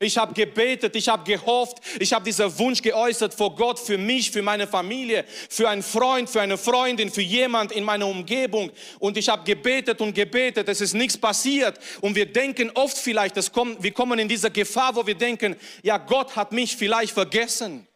Ich 0.00 0.18
habe 0.18 0.34
gebetet, 0.34 0.96
ich 0.96 1.08
habe 1.08 1.24
gehofft, 1.24 1.78
ich 2.00 2.12
habe 2.12 2.24
diesen 2.24 2.58
Wunsch 2.58 2.82
geäußert 2.82 3.32
vor 3.32 3.54
Gott 3.54 3.78
für 3.78 3.96
mich, 3.96 4.30
für 4.30 4.42
meine 4.42 4.66
Familie, 4.66 5.24
für 5.48 5.68
einen 5.68 5.84
Freund, 5.84 6.28
für 6.28 6.40
eine 6.40 6.58
Freundin, 6.58 7.10
für 7.10 7.22
jemand 7.22 7.70
in 7.70 7.84
meiner 7.84 8.08
Umgebung. 8.08 8.72
Und 8.98 9.16
ich 9.16 9.28
habe 9.28 9.44
gebetet 9.44 10.00
und 10.00 10.12
gebetet, 10.12 10.68
es 10.68 10.80
ist 10.80 10.94
nichts 10.94 11.16
passiert. 11.16 11.78
Und 12.00 12.16
wir 12.16 12.26
denken 12.26 12.72
oft 12.74 12.98
vielleicht, 12.98 13.36
das 13.36 13.52
kommt, 13.52 13.82
wir 13.82 13.92
kommen 13.92 14.18
in 14.18 14.28
diese 14.28 14.50
Gefahr, 14.50 14.96
wo 14.96 15.06
wir 15.06 15.14
denken, 15.14 15.56
ja, 15.82 15.96
Gott 15.96 16.34
hat 16.34 16.50
mich 16.50 16.76
vielleicht 16.76 17.14
vergessen. 17.14 17.86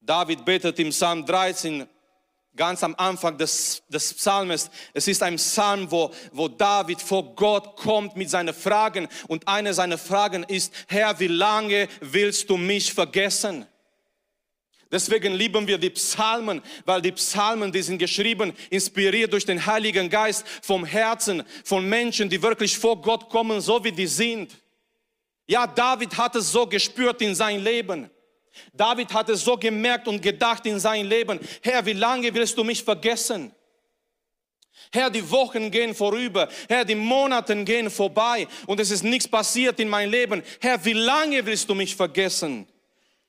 David 0.00 0.44
betet 0.44 0.80
im 0.80 0.90
Psalm 0.90 1.24
13, 1.24 1.86
ganz 2.56 2.82
am 2.82 2.94
Anfang 2.96 3.38
des, 3.38 3.82
des 3.88 4.14
Psalmes. 4.14 4.70
Es 4.92 5.08
ist 5.08 5.22
ein 5.22 5.36
Psalm, 5.36 5.90
wo, 5.90 6.12
wo 6.32 6.48
David 6.48 7.00
vor 7.00 7.34
Gott 7.34 7.76
kommt 7.76 8.16
mit 8.16 8.30
seinen 8.30 8.54
Fragen. 8.54 9.08
Und 9.28 9.48
eine 9.48 9.72
seiner 9.72 9.98
Fragen 9.98 10.44
ist, 10.44 10.72
Herr, 10.88 11.18
wie 11.18 11.28
lange 11.28 11.88
willst 12.00 12.50
du 12.50 12.56
mich 12.56 12.92
vergessen? 12.92 13.66
Deswegen 14.90 15.32
lieben 15.32 15.66
wir 15.66 15.78
die 15.78 15.88
Psalmen, 15.88 16.60
weil 16.84 17.00
die 17.00 17.12
Psalmen, 17.12 17.72
die 17.72 17.80
sind 17.80 17.96
geschrieben, 17.96 18.52
inspiriert 18.68 19.32
durch 19.32 19.46
den 19.46 19.64
Heiligen 19.64 20.10
Geist 20.10 20.44
vom 20.60 20.84
Herzen 20.84 21.44
von 21.64 21.88
Menschen, 21.88 22.28
die 22.28 22.42
wirklich 22.42 22.76
vor 22.76 23.00
Gott 23.00 23.30
kommen, 23.30 23.62
so 23.62 23.82
wie 23.82 23.92
die 23.92 24.06
sind. 24.06 24.52
Ja, 25.46 25.66
David 25.66 26.14
hat 26.18 26.36
es 26.36 26.52
so 26.52 26.66
gespürt 26.66 27.22
in 27.22 27.34
sein 27.34 27.64
Leben. 27.64 28.10
David 28.72 29.12
hat 29.12 29.28
es 29.28 29.44
so 29.44 29.56
gemerkt 29.56 30.08
und 30.08 30.20
gedacht 30.20 30.66
in 30.66 30.78
seinem 30.78 31.08
Leben, 31.08 31.40
Herr, 31.62 31.84
wie 31.86 31.92
lange 31.92 32.32
willst 32.34 32.56
du 32.56 32.64
mich 32.64 32.82
vergessen? 32.82 33.54
Herr, 34.92 35.10
die 35.10 35.28
Wochen 35.30 35.70
gehen 35.70 35.94
vorüber. 35.94 36.48
Herr, 36.68 36.84
die 36.84 36.94
Monate 36.94 37.56
gehen 37.64 37.90
vorbei 37.90 38.46
und 38.66 38.80
es 38.80 38.90
ist 38.90 39.04
nichts 39.04 39.28
passiert 39.28 39.80
in 39.80 39.88
meinem 39.88 40.10
Leben. 40.10 40.42
Herr, 40.60 40.84
wie 40.84 40.92
lange 40.92 41.44
willst 41.46 41.68
du 41.68 41.74
mich 41.74 41.96
vergessen? 41.96 42.66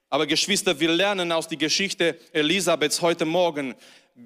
Aber 0.10 0.28
Geschwister, 0.28 0.80
wir 0.80 0.92
lernen 0.92 1.32
aus 1.32 1.48
der 1.48 1.58
Geschichte 1.58 2.20
Elisabeths 2.34 3.02
heute 3.02 3.26
Morgen, 3.26 3.76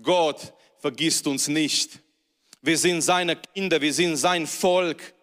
Gott 0.02 0.54
vergisst 0.80 1.28
uns 1.28 1.48
nicht. 1.48 2.00
Wir 2.62 2.78
sind 2.78 3.02
seine 3.02 3.36
Kinder, 3.36 3.80
wir 3.82 3.94
sind 3.94 4.18
sein 4.18 4.48
Volk. 4.48 5.14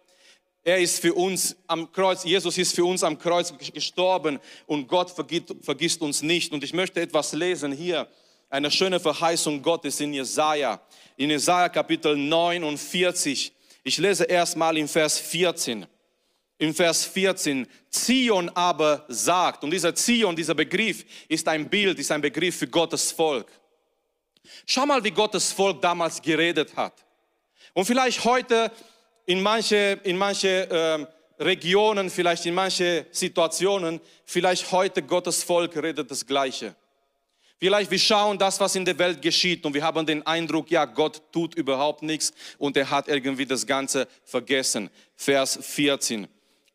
Er 0.67 0.79
ist 0.79 0.99
für 0.99 1.13
uns 1.13 1.55
am 1.67 1.91
Kreuz, 1.91 2.23
Jesus 2.23 2.57
ist 2.57 2.73
für 2.73 2.85
uns 2.85 3.03
am 3.03 3.19
Kreuz 3.19 3.53
gestorben 3.71 4.39
und 4.65 4.87
Gott 4.87 5.11
vergisst, 5.11 5.53
vergisst 5.61 6.01
uns 6.01 6.23
nicht. 6.23 6.51
Und 6.51 6.63
ich 6.63 6.73
möchte 6.73 6.99
etwas 6.99 7.33
lesen 7.33 7.71
hier, 7.71 8.07
eine 8.49 8.71
schöne 8.71 8.99
Verheißung 8.99 9.61
Gottes 9.61 9.99
in 9.99 10.11
Jesaja, 10.11 10.81
in 11.17 11.29
Jesaja 11.29 11.69
Kapitel 11.69 12.17
49. 12.17 13.53
Ich 13.83 13.99
lese 13.99 14.23
erstmal 14.23 14.75
in 14.75 14.87
Vers 14.87 15.19
14. 15.19 15.85
In 16.57 16.73
Vers 16.73 17.05
14, 17.05 17.67
Zion 17.91 18.49
aber 18.49 19.05
sagt, 19.07 19.63
und 19.63 19.69
dieser 19.69 19.93
Zion, 19.93 20.35
dieser 20.35 20.55
Begriff 20.55 21.05
ist 21.27 21.47
ein 21.47 21.69
Bild, 21.69 21.99
ist 21.99 22.11
ein 22.11 22.21
Begriff 22.21 22.57
für 22.57 22.67
Gottes 22.67 23.11
Volk. 23.11 23.51
Schau 24.65 24.87
mal, 24.87 25.03
wie 25.03 25.11
Gottes 25.11 25.51
Volk 25.51 25.79
damals 25.79 26.19
geredet 26.19 26.75
hat. 26.75 27.05
Und 27.75 27.85
vielleicht 27.85 28.23
heute 28.23 28.71
in 29.25 29.41
manche, 29.41 29.99
in 30.03 30.17
manche 30.17 30.69
äh, 30.69 31.43
Regionen, 31.43 32.09
vielleicht 32.09 32.45
in 32.45 32.53
manche 32.53 33.07
Situationen, 33.11 33.99
vielleicht 34.25 34.71
heute 34.71 35.01
Gottes 35.01 35.43
Volk 35.43 35.75
redet 35.75 36.09
das 36.09 36.25
Gleiche. 36.25 36.75
Vielleicht 37.57 37.89
wir 37.89 37.99
schauen 37.99 38.37
das, 38.37 38.59
was 38.59 38.75
in 38.75 38.85
der 38.85 38.97
Welt 38.99 39.21
geschieht 39.21 39.65
und 39.65 39.73
wir 39.73 39.83
haben 39.83 40.05
den 40.05 40.25
Eindruck, 40.27 40.69
ja, 40.69 40.85
Gott 40.85 41.21
tut 41.31 41.55
überhaupt 41.55 42.03
nichts 42.03 42.33
und 42.57 42.75
er 42.75 42.89
hat 42.89 43.07
irgendwie 43.07 43.45
das 43.45 43.65
Ganze 43.65 44.07
vergessen. 44.23 44.89
Vers 45.15 45.57
14. 45.61 46.27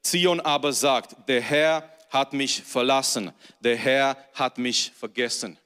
Zion 0.02 0.40
aber 0.40 0.72
sagt, 0.72 1.28
der 1.28 1.42
Herr 1.42 1.90
hat 2.08 2.32
mich 2.32 2.62
verlassen, 2.62 3.30
der 3.60 3.76
Herr 3.76 4.16
hat 4.34 4.58
mich 4.58 4.90
vergessen. 4.98 5.58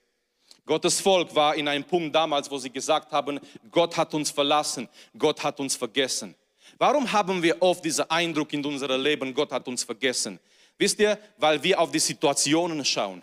Gottes 0.67 1.01
Volk 1.01 1.35
war 1.35 1.55
in 1.55 1.69
einem 1.69 1.85
Punkt 1.85 2.15
damals, 2.15 2.51
wo 2.51 2.59
sie 2.59 2.71
gesagt 2.71 3.13
haben, 3.13 3.39
Gott 3.71 3.97
hat 3.97 4.15
uns 4.15 4.31
verlassen, 4.31 4.89
Gott 5.17 5.43
hat 5.43 5.61
uns 5.61 5.77
vergessen. 5.77 6.35
Warum 6.79 7.11
haben 7.13 7.43
wir 7.43 7.61
oft 7.63 7.85
diesen 7.85 8.09
Eindruck 8.11 8.53
in 8.53 8.65
unserem 8.65 9.01
Leben, 9.01 9.33
Gott 9.35 9.53
hat 9.53 9.67
uns 9.69 9.85
vergessen? 9.85 10.41
Wisst 10.79 10.99
ihr, 10.99 11.19
weil 11.39 11.63
wir 11.63 11.81
auf 11.81 11.91
die 11.91 11.99
Situationen 11.99 12.85
schauen. 12.85 13.23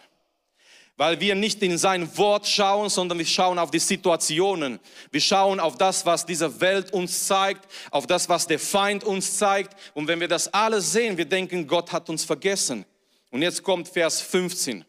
Weil 0.98 1.20
wir 1.20 1.36
nicht 1.36 1.62
in 1.64 1.78
sein 1.78 2.16
Wort 2.18 2.48
schauen, 2.48 2.90
sondern 2.90 3.18
wir 3.18 3.26
schauen 3.26 3.58
auf 3.58 3.72
die 3.72 3.80
Situationen. 3.80 4.80
Wir 5.10 5.22
schauen 5.22 5.60
auf 5.60 5.78
das, 5.78 6.06
was 6.06 6.26
diese 6.26 6.62
Welt 6.62 6.94
uns 6.94 7.26
zeigt, 7.26 7.68
auf 7.90 8.08
das, 8.08 8.30
was 8.30 8.46
der 8.46 8.60
Feind 8.60 9.04
uns 9.04 9.38
zeigt. 9.38 9.76
Und 9.94 10.08
wenn 10.08 10.20
wir 10.20 10.28
das 10.28 10.54
alles 10.54 10.92
sehen, 10.92 11.18
wir 11.18 11.26
denken, 11.26 11.66
Gott 11.68 11.92
hat 11.92 12.10
uns 12.10 12.24
vergessen. 12.24 12.86
Und 13.32 13.42
jetzt 13.42 13.64
kommt 13.64 13.88
Vers 13.88 14.22
15. 14.22 14.86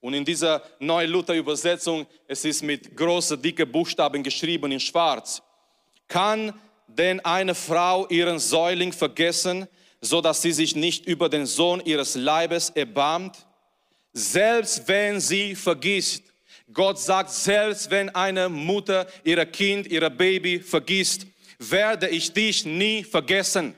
Und 0.00 0.14
in 0.14 0.24
dieser 0.24 0.62
neuen 0.80 1.10
Luther-Übersetzung, 1.10 2.06
es 2.26 2.44
ist 2.44 2.62
mit 2.62 2.96
großen, 2.96 3.40
dicken 3.40 3.70
Buchstaben 3.70 4.22
geschrieben 4.22 4.72
in 4.72 4.80
schwarz. 4.80 5.40
Kann 6.08 6.52
denn 6.86 7.20
eine 7.20 7.54
Frau 7.54 8.06
ihren 8.08 8.38
Säuling 8.38 8.92
vergessen, 8.92 9.66
so 10.00 10.20
dass 10.20 10.42
sie 10.42 10.52
sich 10.52 10.76
nicht 10.76 11.06
über 11.06 11.28
den 11.28 11.46
Sohn 11.46 11.80
ihres 11.84 12.14
Leibes 12.14 12.70
erbarmt? 12.70 13.46
Selbst 14.12 14.86
wenn 14.88 15.20
sie 15.20 15.54
vergisst, 15.54 16.24
Gott 16.72 16.98
sagt, 16.98 17.30
selbst 17.30 17.90
wenn 17.90 18.08
eine 18.14 18.48
Mutter 18.48 19.06
ihr 19.24 19.44
Kind, 19.46 19.86
ihr 19.86 20.08
Baby 20.10 20.60
vergisst, 20.60 21.26
werde 21.58 22.08
ich 22.08 22.32
dich 22.32 22.64
nie 22.64 23.04
vergessen. 23.04 23.74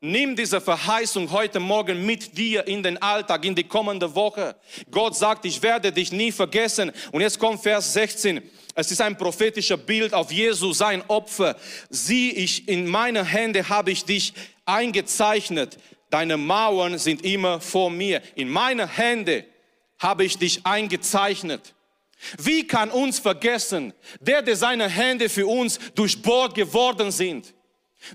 Nimm 0.00 0.36
diese 0.36 0.60
Verheißung 0.60 1.30
heute 1.30 1.60
Morgen 1.60 2.04
mit 2.04 2.36
dir 2.36 2.66
in 2.66 2.82
den 2.82 3.00
Alltag, 3.00 3.42
in 3.44 3.54
die 3.54 3.64
kommende 3.64 4.14
Woche. 4.14 4.54
Gott 4.90 5.16
sagt, 5.16 5.46
ich 5.46 5.62
werde 5.62 5.90
dich 5.90 6.12
nie 6.12 6.30
vergessen. 6.30 6.92
Und 7.10 7.22
jetzt 7.22 7.38
kommt 7.38 7.62
Vers 7.62 7.94
16. 7.94 8.42
Es 8.74 8.90
ist 8.90 9.00
ein 9.00 9.16
prophetischer 9.16 9.76
Bild 9.76 10.12
auf 10.14 10.32
Jesu, 10.32 10.72
sein 10.72 11.02
Opfer. 11.08 11.56
Sieh, 11.90 12.30
ich, 12.30 12.68
in 12.68 12.86
meine 12.86 13.24
Hände 13.24 13.68
habe 13.68 13.92
ich 13.92 14.04
dich 14.04 14.34
eingezeichnet. 14.64 15.78
Deine 16.10 16.36
Mauern 16.36 16.98
sind 16.98 17.24
immer 17.24 17.60
vor 17.60 17.90
mir. 17.90 18.20
In 18.34 18.48
meine 18.48 18.86
Hände 18.88 19.44
habe 19.98 20.24
ich 20.24 20.38
dich 20.38 20.66
eingezeichnet. 20.66 21.74
Wie 22.38 22.66
kann 22.66 22.90
uns 22.90 23.18
vergessen, 23.18 23.92
der, 24.20 24.42
der 24.42 24.56
seine 24.56 24.88
Hände 24.88 25.28
für 25.28 25.46
uns 25.46 25.78
durchbohrt 25.94 26.54
geworden 26.54 27.10
sind? 27.10 27.54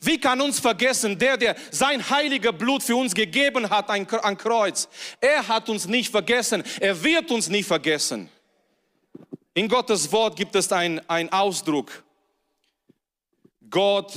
Wie 0.02 0.20
kann 0.20 0.40
uns 0.42 0.60
vergessen, 0.60 1.18
der, 1.18 1.38
der 1.38 1.56
sein 1.72 2.08
heiliger 2.10 2.52
Blut 2.52 2.84
für 2.84 2.96
uns 2.96 3.14
gegeben 3.16 3.70
hat 3.70 3.90
an 3.90 4.38
Kreuz? 4.38 4.88
Er 5.20 5.48
hat 5.48 5.70
uns 5.70 5.88
nicht 5.88 6.12
vergessen. 6.12 6.64
Er 6.80 7.02
wird 7.04 7.32
uns 7.32 7.50
nie 7.50 7.64
vergessen. 7.64 8.30
In 9.60 9.68
Gottes 9.68 10.10
Wort 10.14 10.38
gibt 10.38 10.56
es 10.56 10.72
einen 10.72 11.02
Ausdruck. 11.34 12.02
Gott 13.70 14.14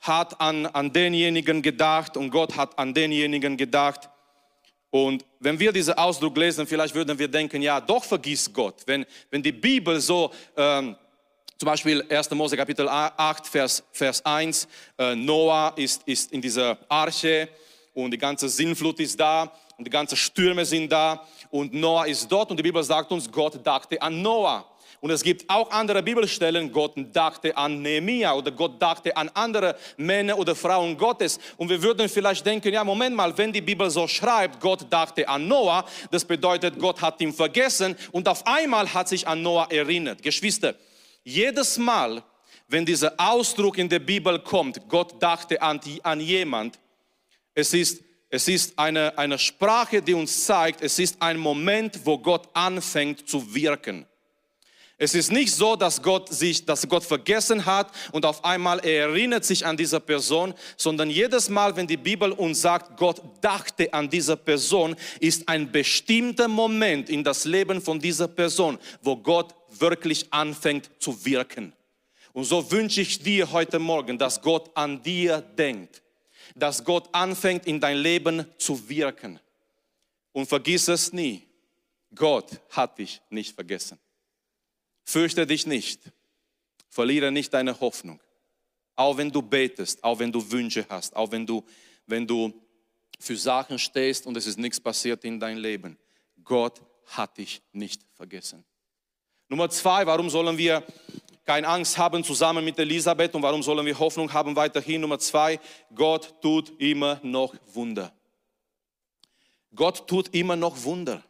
hat 0.00 0.40
an, 0.40 0.66
an 0.66 0.92
denjenigen 0.92 1.62
gedacht 1.62 2.16
und 2.16 2.28
Gott 2.28 2.56
hat 2.56 2.76
an 2.76 2.92
denjenigen 2.92 3.56
gedacht. 3.56 4.08
Und 4.90 5.24
wenn 5.38 5.60
wir 5.60 5.70
diesen 5.70 5.94
Ausdruck 5.94 6.36
lesen, 6.36 6.66
vielleicht 6.66 6.92
würden 6.92 7.16
wir 7.16 7.28
denken, 7.28 7.62
ja, 7.62 7.80
doch 7.80 8.02
vergisst 8.02 8.52
Gott. 8.52 8.82
Wenn, 8.84 9.06
wenn 9.30 9.40
die 9.40 9.52
Bibel 9.52 10.00
so, 10.00 10.32
ähm, 10.56 10.96
zum 11.56 11.66
Beispiel 11.66 12.04
1. 12.10 12.28
Mose 12.32 12.56
Kapitel 12.56 12.88
8, 12.88 13.46
Vers, 13.46 13.84
Vers 13.92 14.26
1, 14.26 14.66
äh, 14.98 15.14
Noah 15.14 15.72
ist, 15.76 16.02
ist 16.08 16.32
in 16.32 16.42
dieser 16.42 16.76
Arche 16.88 17.48
und 17.94 18.10
die 18.10 18.18
ganze 18.18 18.48
Sinnflut 18.48 18.98
ist 18.98 19.20
da 19.20 19.52
und 19.78 19.86
die 19.86 19.90
ganzen 19.90 20.16
Stürme 20.16 20.64
sind 20.64 20.90
da 20.90 21.24
und 21.50 21.72
Noah 21.72 22.08
ist 22.08 22.26
dort 22.26 22.50
und 22.50 22.56
die 22.56 22.64
Bibel 22.64 22.82
sagt 22.82 23.12
uns, 23.12 23.30
Gott 23.30 23.64
dachte 23.64 24.02
an 24.02 24.20
Noah. 24.20 24.66
Und 25.00 25.10
es 25.10 25.22
gibt 25.22 25.48
auch 25.48 25.70
andere 25.70 26.02
Bibelstellen, 26.02 26.70
Gott 26.70 26.92
dachte 27.12 27.56
an 27.56 27.80
Nehemia 27.80 28.34
oder 28.34 28.50
Gott 28.50 28.80
dachte 28.80 29.16
an 29.16 29.30
andere 29.32 29.74
Männer 29.96 30.38
oder 30.38 30.54
Frauen 30.54 30.96
Gottes. 30.98 31.38
Und 31.56 31.70
wir 31.70 31.82
würden 31.82 32.06
vielleicht 32.06 32.44
denken, 32.44 32.70
ja, 32.70 32.84
Moment 32.84 33.16
mal, 33.16 33.36
wenn 33.38 33.50
die 33.50 33.62
Bibel 33.62 33.88
so 33.88 34.06
schreibt, 34.06 34.60
Gott 34.60 34.86
dachte 34.90 35.26
an 35.26 35.48
Noah, 35.48 35.86
das 36.10 36.22
bedeutet, 36.22 36.78
Gott 36.78 37.00
hat 37.00 37.18
ihn 37.22 37.32
vergessen 37.32 37.96
und 38.12 38.28
auf 38.28 38.46
einmal 38.46 38.92
hat 38.92 39.08
sich 39.08 39.26
an 39.26 39.40
Noah 39.40 39.70
erinnert. 39.70 40.22
Geschwister, 40.22 40.74
jedes 41.24 41.78
Mal, 41.78 42.22
wenn 42.68 42.84
dieser 42.84 43.14
Ausdruck 43.16 43.78
in 43.78 43.88
der 43.88 44.00
Bibel 44.00 44.38
kommt, 44.40 44.86
Gott 44.86 45.14
dachte 45.22 45.62
an, 45.62 45.80
die, 45.80 46.04
an 46.04 46.20
jemand, 46.20 46.78
es 47.54 47.72
ist, 47.72 48.02
es 48.28 48.48
ist 48.48 48.78
eine, 48.78 49.16
eine 49.16 49.38
Sprache, 49.38 50.02
die 50.02 50.12
uns 50.12 50.44
zeigt, 50.44 50.82
es 50.82 50.98
ist 50.98 51.22
ein 51.22 51.38
Moment, 51.38 52.04
wo 52.04 52.18
Gott 52.18 52.48
anfängt 52.52 53.26
zu 53.26 53.54
wirken. 53.54 54.06
Es 55.02 55.14
ist 55.14 55.32
nicht 55.32 55.54
so, 55.54 55.76
dass 55.76 56.02
Gott 56.02 56.28
sich, 56.28 56.66
dass 56.66 56.86
Gott 56.86 57.02
vergessen 57.04 57.64
hat 57.64 57.90
und 58.12 58.26
auf 58.26 58.44
einmal 58.44 58.80
er 58.80 59.08
erinnert 59.08 59.46
sich 59.46 59.64
an 59.64 59.74
diese 59.74 59.98
Person, 59.98 60.52
sondern 60.76 61.08
jedes 61.08 61.48
Mal, 61.48 61.74
wenn 61.74 61.86
die 61.86 61.96
Bibel 61.96 62.32
uns 62.32 62.60
sagt, 62.60 62.98
Gott 62.98 63.22
dachte 63.40 63.90
an 63.94 64.10
diese 64.10 64.36
Person, 64.36 64.94
ist 65.18 65.48
ein 65.48 65.72
bestimmter 65.72 66.48
Moment 66.48 67.08
in 67.08 67.24
das 67.24 67.46
Leben 67.46 67.80
von 67.80 67.98
dieser 67.98 68.28
Person, 68.28 68.78
wo 69.00 69.16
Gott 69.16 69.54
wirklich 69.70 70.30
anfängt 70.34 70.90
zu 70.98 71.24
wirken. 71.24 71.72
Und 72.34 72.44
so 72.44 72.70
wünsche 72.70 73.00
ich 73.00 73.22
dir 73.22 73.50
heute 73.50 73.78
Morgen, 73.78 74.18
dass 74.18 74.42
Gott 74.42 74.70
an 74.74 75.02
dir 75.02 75.40
denkt, 75.40 76.02
dass 76.54 76.84
Gott 76.84 77.08
anfängt 77.12 77.64
in 77.64 77.80
dein 77.80 77.96
Leben 77.96 78.44
zu 78.58 78.86
wirken. 78.86 79.40
Und 80.32 80.46
vergiss 80.46 80.88
es 80.88 81.10
nie, 81.10 81.46
Gott 82.14 82.60
hat 82.68 82.98
dich 82.98 83.22
nicht 83.30 83.54
vergessen. 83.54 83.98
Fürchte 85.10 85.44
dich 85.44 85.66
nicht, 85.66 86.00
verliere 86.88 87.32
nicht 87.32 87.52
deine 87.52 87.80
Hoffnung. 87.80 88.20
Auch 88.94 89.16
wenn 89.16 89.32
du 89.32 89.42
betest, 89.42 90.04
auch 90.04 90.20
wenn 90.20 90.30
du 90.30 90.52
Wünsche 90.52 90.86
hast, 90.88 91.16
auch 91.16 91.32
wenn 91.32 91.44
du, 91.44 91.64
wenn 92.06 92.28
du 92.28 92.54
für 93.18 93.36
Sachen 93.36 93.76
stehst 93.76 94.24
und 94.24 94.36
es 94.36 94.46
ist 94.46 94.56
nichts 94.56 94.78
passiert 94.78 95.24
in 95.24 95.40
dein 95.40 95.58
Leben. 95.58 95.98
Gott 96.44 96.80
hat 97.06 97.38
dich 97.38 97.60
nicht 97.72 98.02
vergessen. 98.14 98.64
Nummer 99.48 99.68
zwei, 99.68 100.06
warum 100.06 100.30
sollen 100.30 100.56
wir 100.56 100.86
keine 101.44 101.66
Angst 101.66 101.98
haben 101.98 102.22
zusammen 102.22 102.64
mit 102.64 102.78
Elisabeth 102.78 103.34
und 103.34 103.42
warum 103.42 103.64
sollen 103.64 103.84
wir 103.84 103.98
Hoffnung 103.98 104.32
haben 104.32 104.54
weiterhin? 104.54 105.00
Nummer 105.00 105.18
zwei, 105.18 105.58
Gott 105.92 106.40
tut 106.40 106.72
immer 106.80 107.18
noch 107.24 107.52
Wunder. 107.74 108.12
Gott 109.74 110.06
tut 110.06 110.32
immer 110.32 110.54
noch 110.54 110.84
Wunder. 110.84 111.24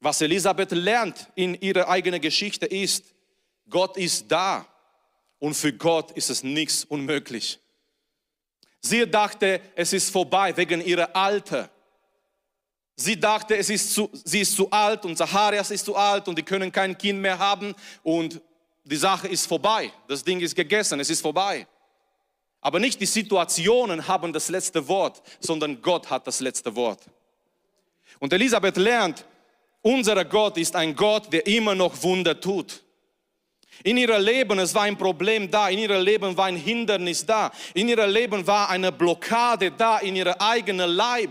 Was 0.00 0.20
Elisabeth 0.22 0.70
lernt 0.72 1.28
in 1.34 1.54
ihrer 1.60 1.88
eigenen 1.88 2.20
Geschichte 2.20 2.66
ist, 2.66 3.04
Gott 3.68 3.96
ist 3.96 4.30
da 4.30 4.66
und 5.38 5.54
für 5.54 5.72
Gott 5.72 6.10
ist 6.12 6.30
es 6.30 6.42
nichts 6.42 6.84
unmöglich. 6.84 7.60
Sie 8.80 9.08
dachte, 9.08 9.60
es 9.74 9.92
ist 9.92 10.10
vorbei 10.10 10.56
wegen 10.56 10.80
ihrer 10.80 11.14
Alter. 11.14 11.68
Sie 12.96 13.18
dachte, 13.18 13.56
es 13.56 13.68
ist 13.68 13.92
zu, 13.92 14.10
sie 14.24 14.40
ist 14.40 14.56
zu 14.56 14.70
alt 14.70 15.04
und 15.04 15.16
Zacharias 15.16 15.70
ist 15.70 15.84
zu 15.84 15.94
alt 15.94 16.28
und 16.28 16.36
die 16.36 16.42
können 16.42 16.72
kein 16.72 16.96
Kind 16.96 17.20
mehr 17.20 17.38
haben 17.38 17.74
und 18.02 18.40
die 18.84 18.96
Sache 18.96 19.28
ist 19.28 19.46
vorbei. 19.46 19.92
Das 20.08 20.24
Ding 20.24 20.40
ist 20.40 20.56
gegessen, 20.56 20.98
es 21.00 21.10
ist 21.10 21.20
vorbei. 21.20 21.66
Aber 22.62 22.78
nicht 22.78 23.00
die 23.00 23.06
Situationen 23.06 24.06
haben 24.08 24.32
das 24.32 24.48
letzte 24.48 24.86
Wort, 24.88 25.22
sondern 25.40 25.80
Gott 25.80 26.08
hat 26.10 26.26
das 26.26 26.40
letzte 26.40 26.74
Wort. 26.74 27.04
Und 28.18 28.32
Elisabeth 28.32 28.76
lernt, 28.76 29.24
unser 29.82 30.24
Gott 30.24 30.56
ist 30.56 30.76
ein 30.76 30.94
Gott, 30.94 31.32
der 31.32 31.46
immer 31.46 31.74
noch 31.74 32.02
Wunder 32.02 32.38
tut. 32.38 32.82
In 33.82 33.96
ihrem 33.96 34.22
Leben, 34.22 34.58
es 34.58 34.74
war 34.74 34.82
ein 34.82 34.98
Problem 34.98 35.50
da, 35.50 35.70
in 35.70 35.78
ihrem 35.78 36.02
Leben 36.02 36.36
war 36.36 36.46
ein 36.46 36.56
Hindernis 36.56 37.24
da, 37.24 37.50
in 37.72 37.88
ihrem 37.88 38.10
Leben 38.10 38.46
war 38.46 38.68
eine 38.68 38.92
Blockade 38.92 39.70
da, 39.70 39.98
in 39.98 40.16
ihrem 40.16 40.34
eigenen 40.38 40.90
Leib. 40.90 41.30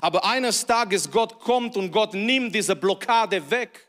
Aber 0.00 0.24
eines 0.24 0.64
Tages 0.64 1.10
Gott 1.10 1.38
kommt 1.40 1.76
und 1.76 1.90
Gott 1.90 2.14
nimmt 2.14 2.54
diese 2.54 2.74
Blockade 2.74 3.50
weg. 3.50 3.86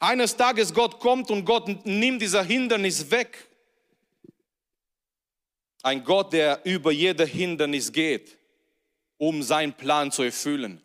Eines 0.00 0.36
Tages 0.36 0.72
Gott 0.72 0.98
kommt 0.98 1.30
und 1.30 1.44
Gott 1.44 1.68
nimmt 1.84 2.22
dieser 2.22 2.42
Hindernis 2.42 3.10
weg. 3.10 3.46
Ein 5.82 6.02
Gott, 6.02 6.32
der 6.32 6.60
über 6.64 6.90
jede 6.90 7.24
Hindernis 7.24 7.92
geht, 7.92 8.36
um 9.16 9.42
seinen 9.42 9.72
Plan 9.72 10.10
zu 10.10 10.22
erfüllen. 10.22 10.82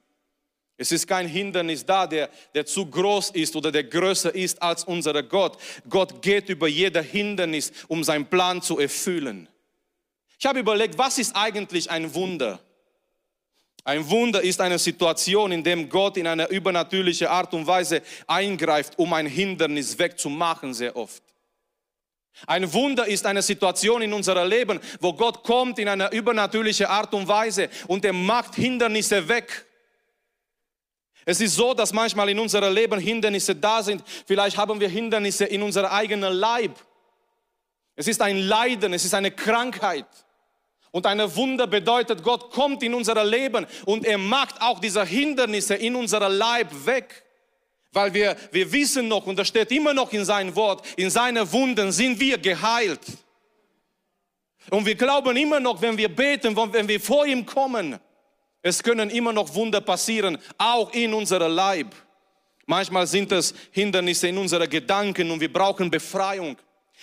Es 0.78 0.92
ist 0.92 1.08
kein 1.08 1.28
Hindernis 1.28 1.86
da, 1.86 2.08
der, 2.08 2.30
der 2.56 2.66
zu 2.66 2.86
groß 2.86 3.32
ist 3.32 3.56
oder 3.56 3.72
der 3.72 3.84
größer 3.84 4.34
ist 4.34 4.62
als 4.62 4.84
unser 4.84 5.22
Gott. 5.22 5.58
Gott 5.88 6.22
geht 6.22 6.50
über 6.50 6.68
jede 6.68 7.02
Hindernis, 7.02 7.72
um 7.88 8.04
seinen 8.04 8.26
Plan 8.26 8.62
zu 8.62 8.80
erfüllen. 8.80 9.48
Ich 10.40 10.46
habe 10.46 10.60
überlegt, 10.60 10.98
was 10.98 11.20
ist 11.20 11.36
eigentlich 11.36 11.90
ein 11.90 12.14
Wunder? 12.16 12.60
Ein 13.86 14.10
Wunder 14.10 14.42
ist 14.42 14.62
eine 14.62 14.80
Situation, 14.80 15.52
in 15.52 15.64
der 15.64 15.76
Gott 15.84 16.18
in 16.18 16.26
einer 16.26 16.50
übernatürlichen 16.50 17.28
Art 17.28 17.54
und 17.54 17.68
Weise 17.68 18.02
eingreift, 18.28 18.98
um 18.98 19.14
ein 19.14 19.28
Hindernis 19.28 20.00
wegzumachen, 20.00 20.74
sehr 20.74 20.96
oft. 20.96 21.22
Ein 22.48 22.72
Wunder 22.74 23.06
ist 23.06 23.26
eine 23.26 23.42
Situation 23.42 24.02
in 24.02 24.14
unserem 24.14 24.50
Leben, 24.50 24.80
wo 25.00 25.14
Gott 25.14 25.44
kommt 25.44 25.80
in 25.80 25.88
einer 25.88 26.12
übernatürlichen 26.12 26.88
Art 26.88 27.14
und 27.14 27.28
Weise 27.28 27.70
und 27.88 28.04
er 28.06 28.14
macht 28.14 28.56
Hindernisse 28.56 29.28
weg. 29.28 29.66
Es 31.26 31.40
ist 31.40 31.56
so, 31.56 31.74
dass 31.74 31.94
manchmal 31.94 32.30
in 32.30 32.40
unserem 32.40 32.74
Leben 32.74 33.00
Hindernisse 33.00 33.56
da 33.56 33.82
sind. 33.82 34.04
Vielleicht 34.26 34.58
haben 34.58 34.80
wir 34.80 34.90
Hindernisse 34.90 35.46
in 35.46 35.64
unserem 35.64 35.92
eigenen 35.92 36.34
Leib. 36.34 36.76
Es 37.96 38.08
ist 38.08 38.22
ein 38.22 38.38
Leiden, 38.38 38.94
es 38.94 39.06
ist 39.06 39.14
eine 39.14 39.32
Krankheit. 39.32 40.06
Und 40.92 41.08
eine 41.08 41.36
Wunder 41.36 41.66
bedeutet, 41.66 42.24
Gott 42.24 42.52
kommt 42.52 42.84
in 42.84 42.94
unser 42.94 43.24
Leben 43.24 43.66
und 43.86 44.06
er 44.06 44.18
macht 44.18 44.62
auch 44.62 44.80
diese 44.80 45.04
Hindernisse 45.04 45.76
in 45.76 45.96
unser 45.96 46.28
Leib 46.30 46.68
weg. 46.86 47.24
Weil 47.92 48.14
wir, 48.14 48.36
wir 48.52 48.72
wissen 48.72 49.08
noch, 49.08 49.26
und 49.26 49.38
das 49.38 49.48
steht 49.48 49.72
immer 49.72 49.94
noch 49.94 50.12
in 50.14 50.26
seinem 50.26 50.56
Wort, 50.56 50.86
in 50.98 51.10
seinen 51.10 51.52
Wunden 51.52 51.92
sind 51.92 52.20
wir 52.20 52.38
geheilt. 52.38 53.02
Und 54.70 54.86
wir 54.86 54.96
glauben 54.96 55.36
immer 55.36 55.60
noch, 55.60 55.82
wenn 55.82 55.98
wir 55.98 56.10
beten, 56.10 56.56
wenn 56.56 56.88
wir 56.88 57.00
vor 57.00 57.26
ihm 57.26 57.46
kommen, 57.46 58.00
es 58.64 58.82
können 58.82 59.10
immer 59.10 59.34
noch 59.34 59.54
Wunder 59.54 59.82
passieren, 59.82 60.38
auch 60.58 60.92
in 60.94 61.14
unserem 61.14 61.52
Leib. 61.52 61.94
Manchmal 62.66 63.06
sind 63.06 63.32
es 63.34 63.54
Hindernisse 63.72 64.30
in 64.30 64.38
unseren 64.38 64.70
Gedanken 64.70 65.30
und 65.30 65.42
wir 65.42 65.52
brauchen 65.52 65.92
Befreiung. 65.92 66.58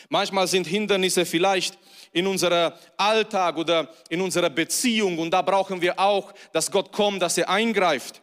Manchmal 0.09 0.49
sind 0.49 0.67
Hindernisse 0.67 1.27
vielleicht 1.27 1.79
in 2.13 2.27
unserem 2.27 2.73
Alltag 2.97 3.59
oder 3.59 3.91
in 4.09 4.23
unserer 4.23 4.49
Beziehung 4.49 5.19
und 5.19 5.31
da 5.31 5.43
brauchen 5.43 5.83
wir 5.83 6.01
auch, 6.01 6.33
dass 6.53 6.71
Gott 6.71 6.91
kommt, 6.91 7.21
dass 7.21 7.37
er 7.37 7.51
eingreift. 7.51 8.23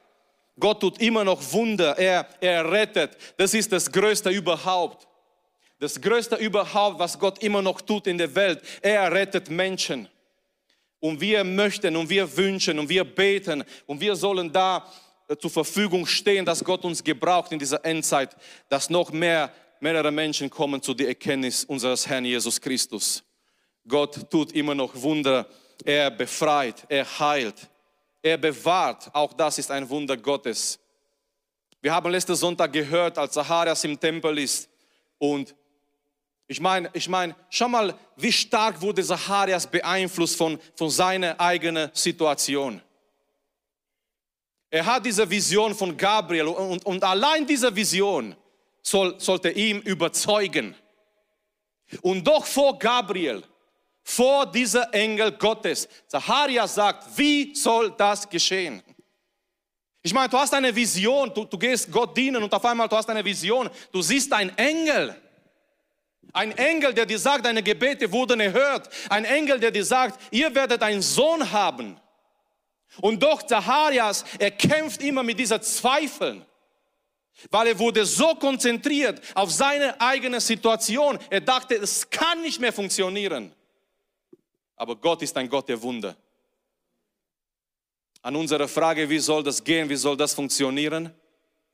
Gott 0.59 0.79
tut 0.79 0.99
immer 0.99 1.23
noch 1.23 1.39
Wunder, 1.53 1.95
er, 1.95 2.27
er 2.41 2.71
rettet. 2.71 3.15
Das 3.37 3.53
ist 3.53 3.71
das 3.71 3.91
Größte 3.91 4.31
überhaupt. 4.31 5.07
Das 5.79 6.01
Größte 6.01 6.37
überhaupt, 6.37 6.97
was 6.97 7.19
Gott 7.19 7.43
immer 7.43 7.61
noch 7.61 7.81
tut 7.81 8.07
in 8.07 8.17
der 8.17 8.33
Welt. 8.33 8.63
Er 8.81 9.11
rettet 9.11 9.51
Menschen. 9.51 10.09
Und 10.99 11.21
wir 11.21 11.43
möchten 11.43 11.95
und 11.95 12.09
wir 12.09 12.37
wünschen 12.37 12.79
und 12.79 12.89
wir 12.89 13.03
beten 13.03 13.63
und 13.85 14.01
wir 14.01 14.15
sollen 14.15 14.51
da 14.51 14.91
äh, 15.27 15.35
zur 15.37 15.51
Verfügung 15.51 16.05
stehen, 16.05 16.45
dass 16.45 16.63
Gott 16.63 16.83
uns 16.85 17.03
gebraucht 17.03 17.51
in 17.51 17.59
dieser 17.59 17.83
Endzeit, 17.85 18.35
dass 18.69 18.89
noch 18.89 19.11
mehr, 19.11 19.51
mehrere 19.79 20.11
Menschen 20.11 20.49
kommen 20.49 20.81
zu 20.81 20.93
der 20.93 21.09
Erkenntnis 21.09 21.63
unseres 21.65 22.07
Herrn 22.07 22.25
Jesus 22.25 22.59
Christus. 22.59 23.23
Gott 23.87 24.29
tut 24.29 24.51
immer 24.53 24.75
noch 24.75 24.95
Wunder. 24.95 25.47
Er 25.85 26.09
befreit, 26.09 26.85
er 26.89 27.05
heilt, 27.19 27.69
er 28.21 28.37
bewahrt. 28.37 29.09
Auch 29.13 29.33
das 29.33 29.59
ist 29.59 29.69
ein 29.69 29.87
Wunder 29.87 30.17
Gottes. 30.17 30.79
Wir 31.81 31.93
haben 31.93 32.11
letzten 32.11 32.35
Sonntag 32.35 32.73
gehört, 32.73 33.19
als 33.19 33.33
Zacharias 33.33 33.83
im 33.83 33.99
Tempel 33.99 34.39
ist 34.39 34.67
und 35.19 35.55
ich 36.47 36.61
meine, 36.61 36.89
ich 36.93 37.09
meine, 37.09 37.35
schau 37.49 37.67
mal, 37.67 37.93
wie 38.15 38.31
stark 38.31 38.81
wurde 38.81 39.03
Zacharias 39.03 39.67
beeinflusst 39.67 40.37
von, 40.37 40.59
von 40.75 40.89
seiner 40.89 41.39
eigenen 41.39 41.89
Situation. 41.93 42.81
Er 44.69 44.85
hat 44.85 45.05
diese 45.05 45.29
Vision 45.29 45.75
von 45.75 45.95
Gabriel 45.95 46.47
und, 46.47 46.85
und 46.85 47.03
allein 47.03 47.45
diese 47.45 47.73
Vision 47.75 48.35
soll, 48.81 49.19
sollte 49.19 49.49
ihm 49.49 49.79
überzeugen. 49.79 50.75
Und 52.01 52.25
doch 52.25 52.45
vor 52.45 52.77
Gabriel 52.79 53.43
vor 54.03 54.45
dieser 54.45 54.93
Engel 54.93 55.33
Gottes. 55.33 55.87
Zacharias 56.07 56.75
sagt, 56.75 57.17
wie 57.17 57.53
soll 57.53 57.91
das 57.91 58.27
geschehen? 58.29 58.81
Ich 60.01 60.13
meine, 60.13 60.29
du 60.29 60.37
hast 60.37 60.53
eine 60.53 60.73
Vision, 60.73 61.33
du, 61.33 61.43
du 61.43 61.57
gehst 61.57 61.91
Gott 61.91 62.15
dienen 62.15 62.41
und 62.41 62.53
auf 62.53 62.63
einmal 62.63 62.87
du 62.87 62.95
hast 62.95 63.09
eine 63.09 63.23
Vision, 63.23 63.69
du 63.91 64.01
siehst 64.01 64.31
einen 64.31 64.57
Engel. 64.57 65.13
Ein 66.33 66.51
Engel, 66.57 66.93
der 66.93 67.05
dir 67.05 67.19
sagt, 67.19 67.45
deine 67.45 67.63
Gebete 67.63 68.11
wurden 68.11 68.39
erhört. 68.39 68.89
Ein 69.09 69.25
Engel, 69.25 69.59
der 69.59 69.71
dir 69.71 69.85
sagt, 69.85 70.19
ihr 70.31 70.53
werdet 70.53 70.83
einen 70.83 71.01
Sohn 71.01 71.51
haben. 71.51 71.99
Und 73.01 73.21
doch 73.21 73.43
Zacharias, 73.43 74.25
er 74.39 74.51
kämpft 74.51 75.01
immer 75.01 75.23
mit 75.23 75.39
dieser 75.39 75.61
Zweifeln. 75.61 76.45
Weil 77.51 77.67
er 77.67 77.79
wurde 77.79 78.05
so 78.05 78.33
konzentriert 78.35 79.21
auf 79.35 79.51
seine 79.51 79.99
eigene 80.01 80.41
Situation. 80.41 81.19
Er 81.29 81.41
dachte, 81.41 81.75
es 81.75 82.09
kann 82.09 82.41
nicht 82.41 82.59
mehr 82.59 82.73
funktionieren. 82.73 83.53
Aber 84.75 84.95
Gott 84.95 85.21
ist 85.21 85.37
ein 85.37 85.49
Gott 85.49 85.69
der 85.69 85.81
Wunder. 85.81 86.15
An 88.21 88.35
unsere 88.35 88.67
Frage, 88.67 89.09
wie 89.09 89.19
soll 89.19 89.43
das 89.43 89.63
gehen, 89.63 89.87
wie 89.87 89.95
soll 89.95 90.17
das 90.17 90.33
funktionieren? 90.33 91.13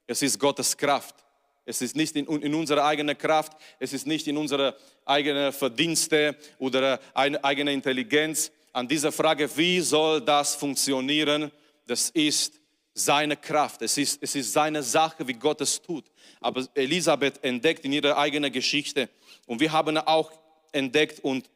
Es 0.06 0.22
ist 0.22 0.38
Gottes 0.38 0.76
Kraft. 0.76 1.16
Es 1.66 1.82
ist 1.82 1.96
nicht 1.96 2.16
in, 2.16 2.26
in 2.26 2.54
unserer 2.54 2.86
eigenen 2.86 3.18
Kraft, 3.18 3.54
es 3.80 3.94
ist 3.94 4.06
nicht 4.06 4.28
in 4.28 4.38
unserer 4.38 4.76
eigenen 5.06 5.54
Verdienste 5.54 6.36
oder 6.58 7.00
eigene 7.14 7.72
Intelligenz. 7.72 8.52
An 8.74 8.88
dieser 8.88 9.12
Frage, 9.12 9.50
wie 9.56 9.80
soll 9.80 10.22
das 10.22 10.56
funktionieren, 10.56 11.52
das 11.88 12.10
ist 12.10 12.60
seine 12.94 13.38
Kraft. 13.38 13.82
Es 13.82 13.98
ist, 13.98 14.22
es 14.22 14.36
ist 14.36 14.52
seine 14.52 14.84
Sache, 14.84 15.28
wie 15.28 15.34
Gott 15.34 15.62
es 15.62 15.82
tut. 15.82 16.06
Aber 16.42 16.68
Elisabeth 16.76 17.44
entdeckt 17.44 17.86
in 17.86 17.94
ihrer 17.94 18.18
eigenen 18.18 18.52
Geschichte 18.52 19.10
und 19.46 19.60
wir 19.60 19.72
haben 19.72 19.98
auch 19.98 20.32
entdeckt 20.72 21.20
und 21.22 21.50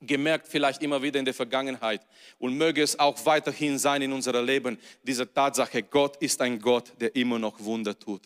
gemerkt, 0.00 0.48
vielleicht 0.48 0.82
immer 0.82 1.02
wieder 1.02 1.18
in 1.18 1.24
der 1.24 1.34
Vergangenheit 1.34 2.02
und 2.38 2.56
möge 2.56 2.82
es 2.82 2.98
auch 2.98 3.16
weiterhin 3.24 3.78
sein 3.78 4.02
in 4.02 4.12
unserem 4.12 4.44
Leben, 4.44 4.78
diese 5.02 5.32
Tatsache, 5.32 5.82
Gott 5.82 6.16
ist 6.18 6.40
ein 6.42 6.60
Gott, 6.60 6.92
der 7.00 7.14
immer 7.16 7.38
noch 7.38 7.58
Wunder 7.60 7.98
tut. 7.98 8.22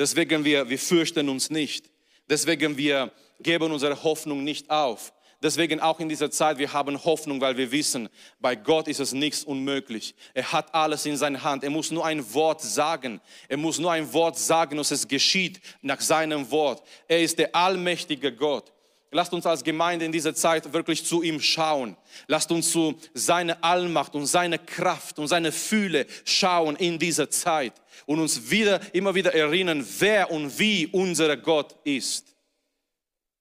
Deswegen 0.00 0.46
wir, 0.46 0.70
wir 0.70 0.78
fürchten 0.78 1.28
uns 1.28 1.50
nicht. 1.50 1.90
Deswegen 2.26 2.78
wir 2.78 3.12
geben 3.38 3.70
unsere 3.70 4.02
Hoffnung 4.02 4.42
nicht 4.42 4.70
auf. 4.70 5.12
Deswegen 5.42 5.78
auch 5.78 6.00
in 6.00 6.08
dieser 6.08 6.30
Zeit, 6.30 6.56
wir 6.56 6.72
haben 6.72 7.04
Hoffnung, 7.04 7.38
weil 7.42 7.58
wir 7.58 7.70
wissen, 7.70 8.08
bei 8.40 8.56
Gott 8.56 8.88
ist 8.88 8.98
es 8.98 9.12
nichts 9.12 9.44
unmöglich. 9.44 10.14
Er 10.32 10.52
hat 10.52 10.74
alles 10.74 11.04
in 11.04 11.18
seiner 11.18 11.44
Hand. 11.44 11.64
Er 11.64 11.70
muss 11.70 11.90
nur 11.90 12.06
ein 12.06 12.32
Wort 12.32 12.62
sagen. 12.62 13.20
Er 13.46 13.58
muss 13.58 13.78
nur 13.78 13.92
ein 13.92 14.10
Wort 14.14 14.38
sagen 14.38 14.78
und 14.78 14.90
es 14.90 15.06
geschieht 15.06 15.60
nach 15.82 16.00
seinem 16.00 16.50
Wort. 16.50 16.82
Er 17.06 17.20
ist 17.20 17.38
der 17.38 17.54
allmächtige 17.54 18.34
Gott. 18.34 18.72
Lasst 19.12 19.32
uns 19.32 19.44
als 19.44 19.64
Gemeinde 19.64 20.04
in 20.04 20.12
dieser 20.12 20.34
Zeit 20.34 20.72
wirklich 20.72 21.04
zu 21.04 21.22
ihm 21.22 21.40
schauen. 21.40 21.96
Lasst 22.28 22.52
uns 22.52 22.70
zu 22.70 22.96
seiner 23.12 23.62
Allmacht 23.64 24.14
und 24.14 24.26
seiner 24.26 24.58
Kraft 24.58 25.18
und 25.18 25.26
seiner 25.26 25.50
Fühle 25.50 26.06
schauen 26.24 26.76
in 26.76 26.98
dieser 26.98 27.28
Zeit 27.28 27.72
und 28.06 28.20
uns 28.20 28.50
wieder, 28.50 28.80
immer 28.94 29.14
wieder 29.14 29.34
erinnern, 29.34 29.84
wer 29.98 30.30
und 30.30 30.56
wie 30.60 30.86
unser 30.86 31.36
Gott 31.36 31.74
ist. 31.82 32.36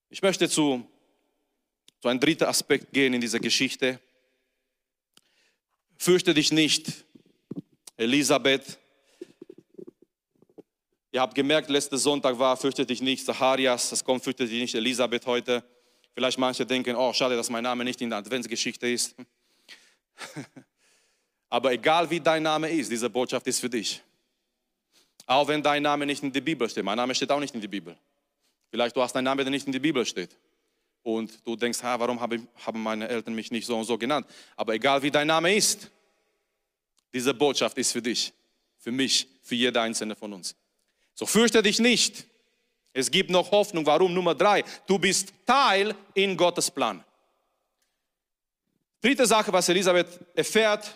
Ich 0.10 0.23
möchte 0.23 0.49
zu, 0.49 0.88
zu 2.01 2.08
einem 2.08 2.19
dritten 2.19 2.45
Aspekt 2.45 2.91
gehen 2.91 3.13
in 3.13 3.21
dieser 3.21 3.39
Geschichte. 3.39 3.99
Fürchte 5.97 6.34
dich 6.34 6.51
nicht, 6.51 7.05
Elisabeth 7.95 8.79
Ihr 11.12 11.22
habt 11.22 11.34
gemerkt, 11.34 11.69
letzter 11.69 11.98
Sonntag 11.98 12.38
war, 12.38 12.56
fürchte 12.56 12.86
dich 12.86 13.02
nicht, 13.02 13.26
Zacharias, 13.26 13.89
das 13.89 14.04
kommt, 14.04 14.24
fürchte 14.24 14.45
dich 14.45 14.62
nicht, 14.62 14.76
Elisabeth 14.76 15.26
heute. 15.26 15.63
Vielleicht 16.13 16.38
manche 16.38 16.65
denken, 16.65 16.95
oh, 16.95 17.13
schade, 17.13 17.36
dass 17.36 17.50
mein 17.50 17.63
Name 17.63 17.84
nicht 17.84 18.00
in 18.02 18.10
der 18.10 18.19
Adventsgeschichte 18.19 18.88
ist. 18.88 19.15
Aber 21.50 21.72
egal 21.72 22.10
wie 22.10 22.19
dein 22.19 22.43
Name 22.43 22.69
ist, 22.69 22.91
diese 22.91 23.10
Botschaft 23.10 23.48
ist 23.48 23.60
für 23.60 23.69
dich. 23.69 24.02
Auch 25.26 25.48
wenn 25.48 25.63
dein 25.63 25.82
Name 25.82 26.06
nicht 26.06 26.22
in 26.22 26.32
der 26.32 26.41
Bibel 26.41 26.69
steht. 26.69 26.84
Mein 26.84 26.98
Name 26.98 27.15
steht 27.15 27.32
auch 27.32 27.39
nicht 27.39 27.56
in 27.56 27.62
der 27.62 27.67
Bibel. 27.67 27.98
Vielleicht 28.69 28.95
du 28.95 29.02
hast 29.02 29.15
einen 29.15 29.26
Namen, 29.26 29.39
der 29.39 29.50
nicht 29.50 29.65
in 29.65 29.72
der 29.72 29.80
Bibel 29.80 30.06
steht. 30.06 30.36
Und 31.02 31.45
du 31.45 31.56
denkst, 31.56 31.82
ha, 31.82 32.00
warum 32.00 32.19
haben 32.19 32.48
meine 32.84 33.08
Eltern 33.08 33.34
mich 33.34 33.50
nicht 33.50 33.65
so 33.65 33.78
und 33.78 33.86
so 33.86 33.98
genannt? 33.98 34.28
Aber 34.56 34.74
egal 34.74 35.02
wie 35.02 35.10
dein 35.10 35.28
Name 35.28 35.56
ist, 35.56 35.89
diese 37.13 37.34
Botschaft 37.34 37.78
ist 37.78 37.91
für 37.91 38.02
dich, 38.02 38.32
für 38.78 38.91
mich, 38.91 39.28
für 39.41 39.56
jeder 39.56 39.82
einzelne 39.82 40.15
von 40.15 40.34
uns. 40.34 40.56
So 41.19 41.25
fürchte 41.25 41.62
dich 41.62 41.79
nicht. 41.79 42.23
Es 42.93 43.12
gibt 43.12 43.29
noch 43.29 43.51
Hoffnung. 43.51 43.86
Warum? 43.86 44.13
Nummer 44.13 44.34
drei. 44.34 44.63
Du 44.88 44.97
bist 44.97 45.34
Teil 45.45 45.93
in 46.13 46.38
Gottes 46.38 46.71
Plan. 46.71 47.03
Dritte 49.01 49.25
Sache, 49.25 49.51
was 49.51 49.67
Elisabeth 49.67 50.08
erfährt. 50.34 50.95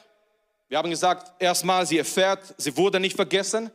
Wir 0.69 0.77
haben 0.77 0.89
gesagt, 0.89 1.29
erstmal, 1.41 1.85
sie 1.85 1.97
erfährt, 1.97 2.55
sie 2.57 2.77
wurde 2.77 3.01
nicht 3.01 3.17
vergessen. 3.17 3.69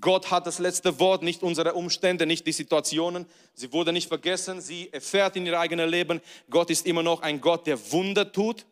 Gott 0.00 0.32
hat 0.32 0.44
das 0.48 0.58
letzte 0.58 0.98
Wort, 0.98 1.22
nicht 1.22 1.44
unsere 1.44 1.74
Umstände, 1.74 2.26
nicht 2.26 2.48
die 2.48 2.52
Situationen. 2.52 3.24
Sie 3.54 3.72
wurde 3.72 3.92
nicht 3.92 4.08
vergessen. 4.08 4.60
Sie 4.60 4.92
erfährt 4.92 5.36
in 5.36 5.46
ihr 5.46 5.56
eigenes 5.56 5.88
Leben, 5.88 6.20
Gott 6.50 6.70
ist 6.70 6.84
immer 6.84 7.04
noch 7.04 7.22
ein 7.22 7.40
Gott, 7.40 7.68
der 7.68 7.92
Wunder 7.92 8.32
tut. 8.32 8.66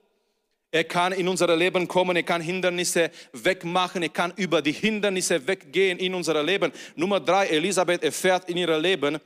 Er 0.71 0.85
kann 0.85 1.13
in 1.13 1.27
unser 1.29 1.57
Leben 1.57 1.89
kommen, 1.89 2.15
er 2.17 2.23
kann 2.23 2.43
Hindernisse 2.43 3.11
wegmachen, 3.33 4.03
er 4.03 4.11
kann 4.11 4.33
über 4.37 4.61
die 4.61 4.73
Hindernisse 4.73 5.47
weggehen 5.47 5.99
in 5.99 6.15
unser 6.15 6.43
Leben. 6.43 6.73
Nummer 6.95 7.21
drei, 7.21 7.47
Elisabeth 7.49 8.03
erfährt 8.03 8.49
in 8.51 8.59
ihrem 8.59 8.83
Leben, 8.83 9.19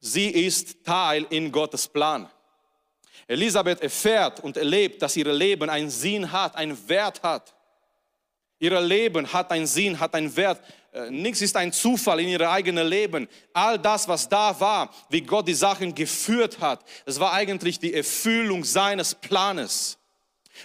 sie 0.00 0.28
ist 0.30 0.84
Teil 0.84 1.26
in 1.30 1.52
Gottes 1.52 1.86
Plan. 1.86 2.28
Elisabeth 3.28 3.82
erfährt 3.82 4.40
und 4.40 4.56
erlebt, 4.56 5.00
dass 5.02 5.16
ihr 5.16 5.32
Leben 5.32 5.70
einen 5.70 5.90
Sinn 5.90 6.32
hat, 6.32 6.56
einen 6.56 6.76
Wert 6.88 7.22
hat. 7.22 7.54
Ihr 8.58 8.80
Leben 8.80 9.32
hat 9.32 9.52
einen 9.52 9.66
Sinn, 9.66 10.00
hat 10.00 10.14
einen 10.14 10.34
Wert. 10.34 10.60
Äh, 10.92 11.10
nichts 11.10 11.42
ist 11.42 11.56
ein 11.56 11.72
Zufall 11.72 12.20
in 12.20 12.28
ihrem 12.28 12.48
eigenen 12.48 12.88
Leben. 12.88 13.28
All 13.52 13.78
das, 13.78 14.08
was 14.08 14.28
da 14.28 14.58
war, 14.58 14.92
wie 15.10 15.20
Gott 15.20 15.46
die 15.46 15.54
Sachen 15.54 15.94
geführt 15.94 16.58
hat, 16.58 16.84
es 17.06 17.20
war 17.20 17.32
eigentlich 17.34 17.78
die 17.78 17.94
Erfüllung 17.94 18.64
seines 18.64 19.14
Planes. 19.14 19.97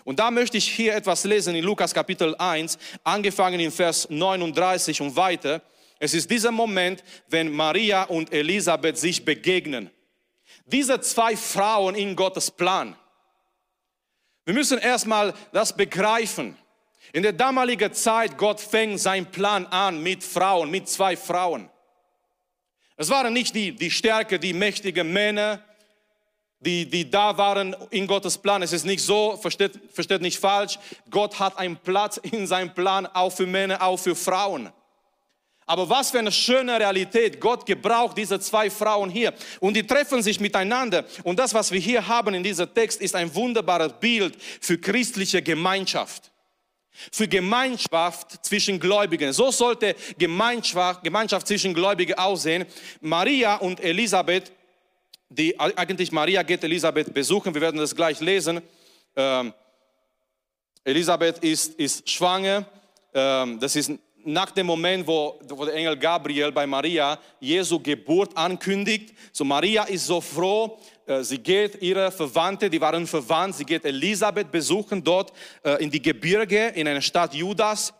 Und 0.04 0.20
da 0.20 0.32
möchte 0.32 0.58
ich 0.58 0.70
hier 0.70 0.96
etwas 0.96 1.24
lesen 1.24 1.56
in 1.56 1.64
Lukas 1.64 1.94
Kapitel 1.94 2.36
1, 2.36 2.78
angefangen 3.04 3.60
in 3.60 3.72
Vers 3.72 4.08
39 4.10 5.02
und 5.02 5.16
weiter. 5.16 5.62
Es 6.00 6.14
ist 6.14 6.30
dieser 6.30 6.52
Moment, 6.52 7.04
wenn 7.28 7.52
Maria 7.52 8.04
und 8.04 8.34
Elisabeth 8.34 8.98
sich 8.98 9.24
begegnen. 9.24 9.90
Diese 10.66 11.00
zwei 11.02 11.36
Frauen 11.36 11.96
in 11.96 12.16
Gottes 12.16 12.52
Plan. 12.52 12.96
Wir 14.46 14.54
müssen 14.54 14.78
erstmal 14.78 15.34
das 15.52 15.76
begreifen. 15.76 16.58
In 17.14 17.24
der 17.24 17.34
damaligen 17.34 17.94
Zeit, 17.94 18.38
Gott 18.38 18.60
fängt 18.60 19.00
seinen 19.00 19.26
Plan 19.28 19.66
an 19.68 20.02
mit 20.02 20.24
Frauen, 20.24 20.72
mit 20.72 20.90
zwei 20.90 21.16
Frauen. 21.16 21.70
Es 22.98 23.10
waren 23.10 23.34
nicht 23.34 23.56
die, 23.56 23.74
die 23.74 23.92
Stärke, 23.92 24.40
die 24.40 24.54
mächtigen 24.54 25.12
Männer, 25.12 25.64
die, 26.66 26.90
die 26.90 27.10
da 27.10 27.38
waren 27.38 27.76
in 27.90 28.08
Gottes 28.08 28.38
Plan. 28.38 28.62
Es 28.62 28.74
ist 28.74 28.86
nicht 28.86 29.04
so, 29.04 29.38
versteht, 29.38 29.80
versteht 29.92 30.22
nicht 30.22 30.40
falsch, 30.40 30.80
Gott 31.10 31.40
hat 31.40 31.58
einen 31.58 31.78
Platz 31.78 32.18
in 32.18 32.48
seinem 32.48 32.74
Plan 32.74 33.06
auch 33.08 33.32
für 33.32 33.46
Männer, 33.46 33.82
auch 33.82 33.98
für 33.98 34.16
Frauen. 34.16 34.72
Aber 35.66 35.90
was 35.90 36.12
für 36.12 36.20
eine 36.20 36.32
schöne 36.32 36.78
Realität. 36.78 37.40
Gott 37.40 37.66
gebraucht 37.66 38.18
diese 38.18 38.40
zwei 38.40 38.70
Frauen 38.70 39.10
hier 39.10 39.34
und 39.60 39.76
die 39.76 39.86
treffen 39.86 40.22
sich 40.22 40.40
miteinander. 40.40 41.06
Und 41.24 41.40
das, 41.40 41.54
was 41.54 41.72
wir 41.72 41.80
hier 41.80 42.06
haben 42.06 42.34
in 42.34 42.44
diesem 42.44 42.74
Text, 42.74 43.02
ist 43.02 43.16
ein 43.16 43.34
wunderbares 43.34 43.94
Bild 43.94 44.36
für 44.60 44.78
christliche 44.78 45.42
Gemeinschaft. 45.42 46.32
Für 47.12 47.28
Gemeinschaft 47.28 48.46
zwischen 48.46 48.80
Gläubigen. 48.80 49.34
So 49.34 49.52
sollte 49.52 49.96
Gemeinschaft, 50.18 51.04
Gemeinschaft 51.04 51.48
zwischen 51.48 51.74
Gläubigen 51.74 52.14
aussehen. 52.16 52.66
Maria 53.02 53.56
und 53.56 53.80
Elisabeth 53.80 54.52
die 55.30 55.60
eigentlich 55.60 56.12
Maria 56.12 56.44
geht 56.44 56.64
Elisabeth 56.64 57.14
besuchen. 57.14 57.54
Wir 57.54 57.62
werden 57.62 57.78
das 57.78 57.96
gleich 57.96 58.20
lesen. 58.20 58.62
Ähm, 59.16 59.54
Elisabeth 60.84 61.40
ist, 61.40 61.74
ist 61.80 62.10
schwanger. 62.10 62.66
Ähm, 63.14 63.60
das 63.60 63.76
ist 63.76 63.92
nach 64.26 64.52
dem 64.52 64.68
Moment, 64.68 65.06
wo, 65.06 65.40
wo 65.50 65.66
der 65.66 65.74
Engel 65.74 65.98
Gabriel 65.98 66.52
bei 66.52 66.66
Maria 66.66 67.20
Jesu 67.40 67.80
Geburt 67.80 68.36
ankündigt. 68.38 69.14
So 69.32 69.44
Maria 69.44 69.84
ist 69.84 70.06
so 70.06 70.22
froh. 70.22 70.80
Äh, 71.06 71.24
sie 71.24 71.40
geht 71.40 71.82
ihre 71.82 72.12
Verwandte, 72.12 72.70
die 72.70 72.80
waren 72.80 73.08
verwandt. 73.08 73.56
Sie 73.56 73.66
geht 73.66 73.86
Elisabeth 73.86 74.52
besuchen 74.52 75.04
dort 75.04 75.34
äh, 75.64 75.84
in 75.84 75.90
die 75.90 76.02
Gebirge 76.02 76.68
in 76.70 76.88
einer 76.88 77.02
Stadt 77.02 77.34
Judas. 77.34 77.94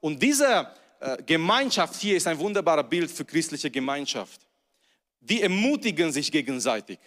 Und 0.00 0.22
diese 0.22 0.68
äh, 1.00 1.16
Gemeinschaft 1.24 2.00
hier 2.00 2.16
ist 2.16 2.26
ein 2.26 2.38
wunderbares 2.38 2.88
Bild 2.88 3.10
für 3.10 3.24
christliche 3.24 3.70
Gemeinschaft 3.70 4.45
die 5.28 5.42
ermutigen 5.42 6.12
sich 6.12 6.30
gegenseitig. 6.30 6.98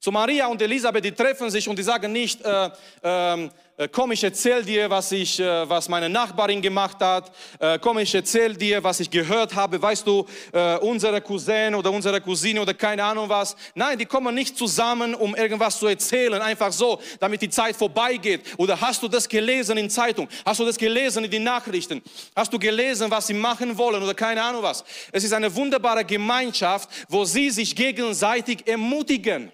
So 0.00 0.12
Maria 0.12 0.46
und 0.46 0.62
Elisabeth, 0.62 1.04
die 1.04 1.10
treffen 1.10 1.50
sich 1.50 1.68
und 1.68 1.76
die 1.76 1.82
sagen 1.82 2.12
nicht, 2.12 2.40
äh, 2.44 2.70
ähm, 3.02 3.50
äh, 3.76 3.88
komm, 3.88 4.12
ich 4.12 4.22
erzähl 4.22 4.64
dir, 4.64 4.88
was, 4.88 5.10
ich, 5.10 5.40
äh, 5.40 5.68
was 5.68 5.88
meine 5.88 6.08
Nachbarin 6.08 6.62
gemacht 6.62 6.98
hat, 7.00 7.32
äh, 7.58 7.80
komm, 7.80 7.98
ich 7.98 8.14
erzähl 8.14 8.54
dir, 8.54 8.84
was 8.84 9.00
ich 9.00 9.10
gehört 9.10 9.56
habe, 9.56 9.82
weißt 9.82 10.06
du, 10.06 10.24
äh, 10.52 10.76
unsere 10.76 11.20
Cousin 11.20 11.74
oder 11.74 11.90
unsere 11.90 12.20
Cousine 12.20 12.62
oder 12.62 12.74
keine 12.74 13.02
Ahnung 13.02 13.28
was. 13.28 13.56
Nein, 13.74 13.98
die 13.98 14.06
kommen 14.06 14.36
nicht 14.36 14.56
zusammen, 14.56 15.16
um 15.16 15.34
irgendwas 15.34 15.80
zu 15.80 15.88
erzählen, 15.88 16.40
einfach 16.42 16.72
so, 16.72 17.00
damit 17.18 17.42
die 17.42 17.50
Zeit 17.50 17.74
vorbeigeht. 17.74 18.42
Oder 18.56 18.80
hast 18.80 19.02
du 19.02 19.08
das 19.08 19.28
gelesen 19.28 19.78
in 19.78 19.90
Zeitung? 19.90 20.28
Hast 20.44 20.60
du 20.60 20.64
das 20.64 20.78
gelesen 20.78 21.24
in 21.24 21.30
den 21.32 21.42
Nachrichten? 21.42 22.02
Hast 22.36 22.52
du 22.52 22.58
gelesen, 22.60 23.10
was 23.10 23.26
sie 23.26 23.34
machen 23.34 23.76
wollen 23.76 24.00
oder 24.00 24.14
keine 24.14 24.44
Ahnung 24.44 24.62
was? 24.62 24.84
Es 25.10 25.24
ist 25.24 25.32
eine 25.32 25.52
wunderbare 25.52 26.04
Gemeinschaft, 26.04 26.88
wo 27.08 27.24
sie 27.24 27.50
sich 27.50 27.74
gegenseitig 27.74 28.64
ermutigen. 28.64 29.50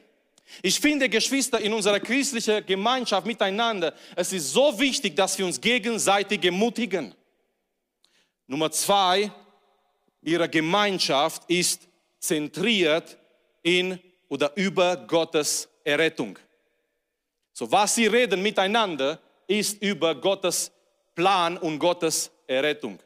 Ich 0.63 0.81
finde, 0.81 1.09
Geschwister, 1.09 1.61
in 1.61 1.73
unserer 1.73 2.01
christlichen 2.01 2.65
Gemeinschaft 2.67 3.27
miteinander, 3.27 3.95
es 4.17 4.33
ist 4.33 4.53
so 4.53 4.79
wichtig, 4.79 5.17
dass 5.17 5.39
wir 5.39 5.47
uns 5.47 5.61
gegenseitig 5.61 6.45
ermutigen. 6.45 7.15
Nummer 8.47 8.71
zwei, 8.71 9.31
ihre 10.23 10.49
Gemeinschaft 10.49 11.43
ist 11.49 11.89
zentriert 12.19 13.17
in 13.63 13.99
oder 14.29 14.53
über 14.57 14.97
Gottes 14.97 15.69
Errettung. 15.83 16.39
So 17.53 17.71
was 17.71 17.95
sie 17.95 18.07
reden 18.07 18.43
miteinander 18.43 19.21
ist 19.47 19.81
über 19.83 20.15
Gottes 20.15 20.73
Plan 21.15 21.57
und 21.57 21.79
Gottes 21.79 22.31
Errettung. 22.47 22.99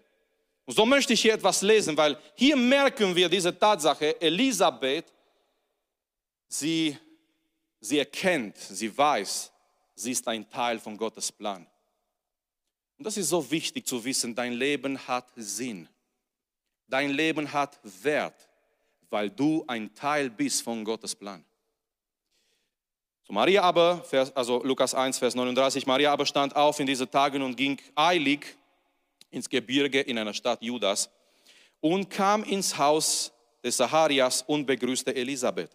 Und 0.64 0.74
so 0.74 0.84
möchte 0.84 1.12
ich 1.12 1.22
hier 1.22 1.34
etwas 1.34 1.62
lesen, 1.62 1.96
weil 1.96 2.16
hier 2.34 2.56
merken 2.56 3.14
wir 3.14 3.28
diese 3.28 3.58
Tatsache, 3.58 4.20
Elisabeth, 4.20 5.06
sie, 6.46 6.96
sie 7.80 7.98
erkennt, 7.98 8.56
sie 8.56 8.96
weiß, 8.96 9.52
sie 9.94 10.12
ist 10.12 10.26
ein 10.28 10.48
Teil 10.48 10.78
von 10.78 10.96
Gottes 10.96 11.30
Plan. 11.30 11.66
Und 12.98 13.04
das 13.04 13.16
ist 13.16 13.28
so 13.28 13.48
wichtig 13.50 13.86
zu 13.86 14.04
wissen, 14.04 14.34
dein 14.34 14.52
Leben 14.52 14.98
hat 15.06 15.28
Sinn. 15.36 15.88
Dein 16.88 17.10
Leben 17.10 17.52
hat 17.52 17.78
Wert, 18.02 18.48
weil 19.10 19.30
du 19.30 19.64
ein 19.66 19.94
Teil 19.94 20.30
bist 20.30 20.62
von 20.62 20.84
Gottes 20.84 21.14
Plan. 21.14 21.44
So 23.22 23.32
Maria 23.32 23.62
aber, 23.62 24.02
also 24.34 24.64
Lukas 24.64 24.94
1, 24.94 25.18
Vers 25.18 25.34
39, 25.34 25.86
Maria 25.86 26.12
aber 26.12 26.24
stand 26.24 26.56
auf 26.56 26.80
in 26.80 26.86
diesen 26.86 27.10
Tagen 27.10 27.42
und 27.42 27.56
ging 27.56 27.78
eilig 27.94 28.56
ins 29.30 29.48
Gebirge 29.48 30.00
in 30.00 30.18
einer 30.18 30.32
Stadt 30.32 30.62
Judas 30.62 31.10
und 31.80 32.08
kam 32.08 32.42
ins 32.42 32.76
Haus 32.76 33.30
des 33.62 33.76
Zacharias 33.76 34.42
und 34.42 34.66
begrüßte 34.66 35.14
Elisabeth. 35.14 35.70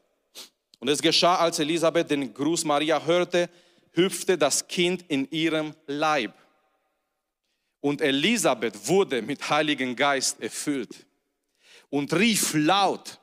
Und 0.84 0.90
es 0.90 1.02
geschah, 1.02 1.38
als 1.38 1.60
Elisabeth 1.60 2.12
den 2.12 2.34
Gruß 2.34 2.66
Maria 2.66 3.02
hörte, 3.06 3.50
hüpfte 3.94 4.38
das 4.38 4.68
Kind 4.68 5.06
in 5.08 5.32
ihrem 5.32 5.74
Leib. 5.88 6.34
Und 7.80 8.02
Elisabeth 8.02 8.86
wurde 8.86 9.22
mit 9.22 9.50
Heiligen 9.50 9.96
Geist 9.96 10.42
erfüllt 10.42 11.06
und 11.90 12.14
rief 12.14 12.54
laut, 12.54 13.18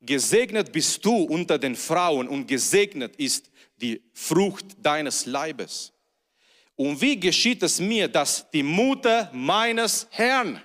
gesegnet 0.00 0.72
bist 0.72 1.04
du 1.04 1.16
unter 1.16 1.58
den 1.58 1.76
Frauen 1.76 2.26
und 2.26 2.46
gesegnet 2.46 3.16
ist 3.16 3.50
die 3.76 4.00
Frucht 4.14 4.64
deines 4.80 5.26
Leibes. 5.26 5.92
Und 6.76 6.98
wie 7.02 7.20
geschieht 7.20 7.62
es 7.62 7.78
mir, 7.78 8.08
dass 8.08 8.50
die 8.52 8.62
Mutter 8.62 9.30
meines 9.34 10.06
Herrn, 10.12 10.62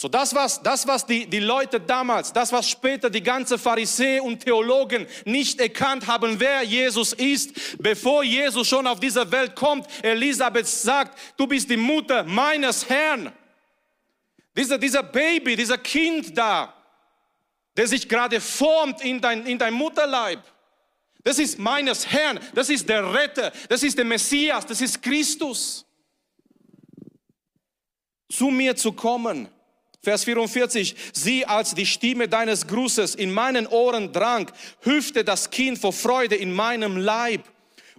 so 0.00 0.06
das 0.06 0.32
was, 0.32 0.62
das 0.62 0.86
was 0.86 1.04
die, 1.04 1.26
die 1.26 1.40
Leute 1.40 1.80
damals, 1.80 2.32
das 2.32 2.52
was 2.52 2.70
später 2.70 3.10
die 3.10 3.20
ganze 3.20 3.58
Pharisäer 3.58 4.22
und 4.22 4.38
Theologen 4.38 5.08
nicht 5.24 5.60
erkannt 5.60 6.06
haben, 6.06 6.38
wer 6.38 6.62
Jesus 6.62 7.14
ist, 7.14 7.82
bevor 7.82 8.22
Jesus 8.22 8.68
schon 8.68 8.86
auf 8.86 9.00
diese 9.00 9.28
Welt 9.32 9.56
kommt. 9.56 9.88
Elisabeth 10.04 10.68
sagt, 10.68 11.18
du 11.36 11.48
bist 11.48 11.68
die 11.68 11.76
Mutter 11.76 12.22
meines 12.22 12.88
Herrn. 12.88 13.32
Dieser, 14.56 14.78
dieser 14.78 15.02
Baby, 15.02 15.56
dieser 15.56 15.78
Kind 15.78 16.38
da, 16.38 16.72
der 17.76 17.88
sich 17.88 18.08
gerade 18.08 18.40
formt 18.40 19.00
in 19.04 19.20
dein, 19.20 19.46
in 19.46 19.58
dein 19.58 19.74
Mutterleib. 19.74 20.44
Das 21.24 21.40
ist 21.40 21.58
meines 21.58 22.06
Herrn, 22.06 22.38
das 22.54 22.70
ist 22.70 22.88
der 22.88 23.12
Retter, 23.12 23.50
das 23.68 23.82
ist 23.82 23.98
der 23.98 24.04
Messias, 24.04 24.64
das 24.64 24.80
ist 24.80 25.02
Christus. 25.02 25.84
Zu 28.28 28.50
mir 28.50 28.76
zu 28.76 28.92
kommen. 28.92 29.48
Vers 30.00 30.24
44, 30.24 30.94
sie 31.12 31.44
als 31.44 31.74
die 31.74 31.86
Stimme 31.86 32.28
deines 32.28 32.66
Grußes 32.66 33.14
in 33.14 33.32
meinen 33.32 33.66
Ohren 33.66 34.12
drang, 34.12 34.50
hüpfte 34.82 35.24
das 35.24 35.50
Kind 35.50 35.78
vor 35.78 35.92
Freude 35.92 36.36
in 36.36 36.52
meinem 36.52 36.96
Leib. 36.96 37.44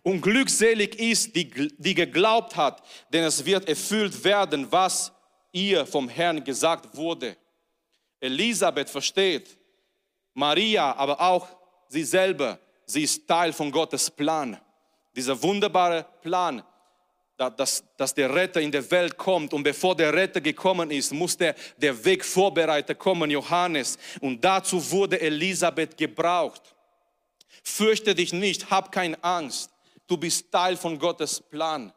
Und 0.02 0.22
glückselig 0.22 0.98
ist, 0.98 1.36
die, 1.36 1.50
die 1.78 1.94
geglaubt 1.94 2.56
hat, 2.56 2.82
denn 3.12 3.26
es 3.26 3.46
wird 3.46 3.68
erfüllt 3.68 4.24
werden, 4.24 4.72
was 4.72 5.12
ihr 5.52 5.86
vom 5.86 6.08
Herrn 6.08 6.44
gesagt 6.44 6.96
wurde. 6.96 7.36
Elisabeth 8.22 8.90
versteht, 8.90 9.58
Maria, 10.34 10.96
aber 10.96 11.20
auch 11.20 11.48
sie 11.90 12.04
selber 12.04 12.60
sie 12.90 13.04
ist 13.04 13.28
Teil 13.28 13.54
von 13.54 13.72
Gottes 13.72 14.10
Plan. 14.10 14.60
Dieser 15.16 15.42
wunderbare 15.42 16.06
Plan, 16.22 16.64
dass, 17.40 17.84
dass 17.96 18.14
der 18.14 18.34
Retter 18.34 18.60
in 18.60 18.72
der 18.72 18.90
Welt 18.92 19.18
kommt. 19.18 19.54
Und 19.54 19.64
bevor 19.64 19.96
der 19.96 20.14
Retter 20.14 20.42
gekommen 20.42 20.92
ist, 20.92 21.14
musste 21.14 21.56
der 21.78 22.04
Weg 22.04 22.26
vorbereitet 22.26 23.00
kommen, 23.00 23.32
Johannes. 23.32 23.98
Und 24.20 24.44
dazu 24.44 24.92
wurde 24.92 25.22
Elisabeth 25.22 25.96
gebraucht. 25.96 26.62
Fürchte 27.64 28.14
dich 28.14 28.34
nicht, 28.34 28.70
hab 28.70 28.92
keine 28.92 29.22
Angst. 29.24 29.72
Du 30.06 30.18
bist 30.18 30.52
Teil 30.52 30.76
von 30.76 31.00
Gottes 31.00 31.40
Plan. 31.40 31.94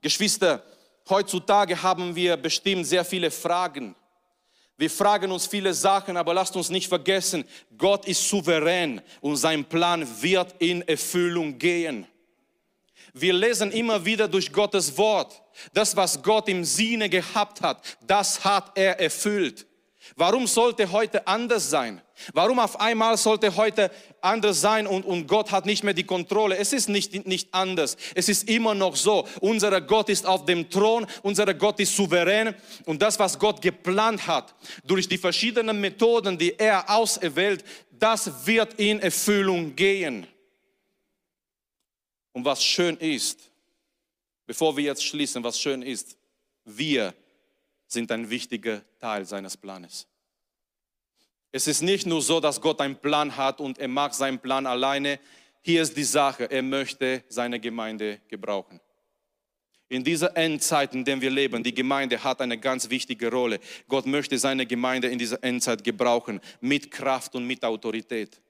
Geschwister, 0.00 0.62
heutzutage 1.08 1.82
haben 1.82 2.14
wir 2.14 2.36
bestimmt 2.36 2.86
sehr 2.86 3.04
viele 3.04 3.30
Fragen. 3.30 3.94
Wir 4.78 4.90
fragen 4.90 5.30
uns 5.32 5.46
viele 5.46 5.74
Sachen, 5.74 6.16
aber 6.16 6.32
lasst 6.34 6.54
uns 6.54 6.68
nicht 6.68 6.88
vergessen, 6.88 7.44
Gott 7.76 8.06
ist 8.06 8.28
souverän 8.28 9.00
und 9.20 9.36
sein 9.36 9.64
Plan 9.64 10.06
wird 10.22 10.54
in 10.58 10.82
Erfüllung 10.82 11.58
gehen. 11.58 12.06
Wir 13.18 13.32
lesen 13.32 13.72
immer 13.72 14.04
wieder 14.04 14.28
durch 14.28 14.52
Gottes 14.52 14.98
Wort, 14.98 15.42
das, 15.72 15.96
was 15.96 16.22
Gott 16.22 16.50
im 16.50 16.64
Sinne 16.64 17.08
gehabt 17.08 17.62
hat, 17.62 17.80
das 18.06 18.44
hat 18.44 18.72
er 18.74 19.00
erfüllt. 19.00 19.66
Warum 20.16 20.46
sollte 20.46 20.92
heute 20.92 21.26
anders 21.26 21.70
sein? 21.70 22.02
Warum 22.34 22.58
auf 22.58 22.78
einmal 22.78 23.16
sollte 23.16 23.56
heute 23.56 23.90
anders 24.20 24.60
sein 24.60 24.86
und, 24.86 25.06
und 25.06 25.26
Gott 25.26 25.50
hat 25.50 25.64
nicht 25.64 25.82
mehr 25.82 25.94
die 25.94 26.04
Kontrolle? 26.04 26.58
Es 26.58 26.74
ist 26.74 26.90
nicht, 26.90 27.26
nicht 27.26 27.48
anders. 27.54 27.96
Es 28.14 28.28
ist 28.28 28.50
immer 28.50 28.74
noch 28.74 28.96
so. 28.96 29.26
Unser 29.40 29.80
Gott 29.80 30.10
ist 30.10 30.26
auf 30.26 30.44
dem 30.44 30.68
Thron, 30.68 31.06
unser 31.22 31.54
Gott 31.54 31.80
ist 31.80 31.96
souverän 31.96 32.54
und 32.84 33.00
das, 33.00 33.18
was 33.18 33.38
Gott 33.38 33.62
geplant 33.62 34.26
hat, 34.26 34.54
durch 34.84 35.08
die 35.08 35.18
verschiedenen 35.18 35.80
Methoden, 35.80 36.36
die 36.36 36.58
er 36.58 36.88
auserwählt, 36.90 37.64
das 37.90 38.46
wird 38.46 38.74
in 38.74 39.00
Erfüllung 39.00 39.74
gehen. 39.74 40.26
Und 42.36 42.44
was 42.44 42.62
schön 42.62 42.98
ist, 42.98 43.50
bevor 44.44 44.76
wir 44.76 44.84
jetzt 44.84 45.02
schließen, 45.02 45.42
was 45.42 45.58
schön 45.58 45.80
ist, 45.80 46.18
wir 46.66 47.14
sind 47.86 48.12
ein 48.12 48.28
wichtiger 48.28 48.82
Teil 48.98 49.24
seines 49.24 49.56
Planes. 49.56 50.06
Es 51.50 51.66
ist 51.66 51.80
nicht 51.80 52.04
nur 52.04 52.20
so, 52.20 52.38
dass 52.38 52.60
Gott 52.60 52.82
einen 52.82 52.96
Plan 52.96 53.34
hat 53.38 53.58
und 53.58 53.78
er 53.78 53.88
mag 53.88 54.12
seinen 54.12 54.38
Plan 54.38 54.66
alleine. 54.66 55.18
Hier 55.62 55.80
ist 55.80 55.96
die 55.96 56.04
Sache, 56.04 56.50
er 56.50 56.60
möchte 56.60 57.24
seine 57.30 57.58
Gemeinde 57.58 58.20
gebrauchen. 58.28 58.82
In 59.88 60.04
dieser 60.04 60.36
Endzeit, 60.36 60.92
in 60.94 61.06
der 61.06 61.18
wir 61.18 61.30
leben, 61.30 61.64
die 61.64 61.72
Gemeinde 61.72 62.22
hat 62.22 62.42
eine 62.42 62.58
ganz 62.58 62.90
wichtige 62.90 63.30
Rolle. 63.30 63.60
Gott 63.88 64.04
möchte 64.04 64.38
seine 64.38 64.66
Gemeinde 64.66 65.08
in 65.08 65.18
dieser 65.18 65.42
Endzeit 65.42 65.82
gebrauchen, 65.82 66.42
mit 66.60 66.90
Kraft 66.90 67.34
und 67.34 67.46
mit 67.46 67.64
Autorität. 67.64 68.42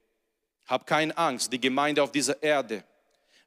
Hab 0.65 0.89
keine 0.89 1.17
Angst, 1.17 1.53
die 1.53 1.61
Gemeinde 1.61 2.03
auf 2.03 2.11
dieser 2.11 2.43
Erde 2.43 2.83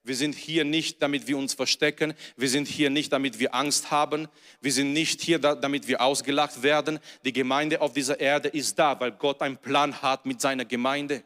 wir 0.10 0.16
sind 0.16 0.36
hier 0.36 0.66
nicht, 0.66 1.02
damit 1.02 1.28
wir 1.28 1.38
uns 1.38 1.54
verstecken. 1.54 2.16
Wir 2.36 2.50
sind 2.50 2.68
hier 2.68 2.90
nicht, 2.90 3.14
damit 3.14 3.40
wir 3.40 3.54
Angst 3.54 3.92
haben. 3.92 4.28
Wir 4.60 4.74
sind 4.74 4.92
nicht 4.92 5.22
hier, 5.22 5.40
damit 5.40 5.88
wir 5.88 6.02
ausgelacht 6.02 6.64
werden. 6.64 7.00
Die 7.24 7.32
Gemeinde 7.32 7.80
auf 7.80 7.94
dieser 7.94 8.20
Erde 8.20 8.50
ist 8.50 8.78
da, 8.78 9.00
weil 9.00 9.12
Gott 9.12 9.42
einen 9.42 9.58
Plan 9.58 10.02
hat 10.02 10.26
mit 10.26 10.42
seiner 10.42 10.66
Gemeinde. 10.66 11.24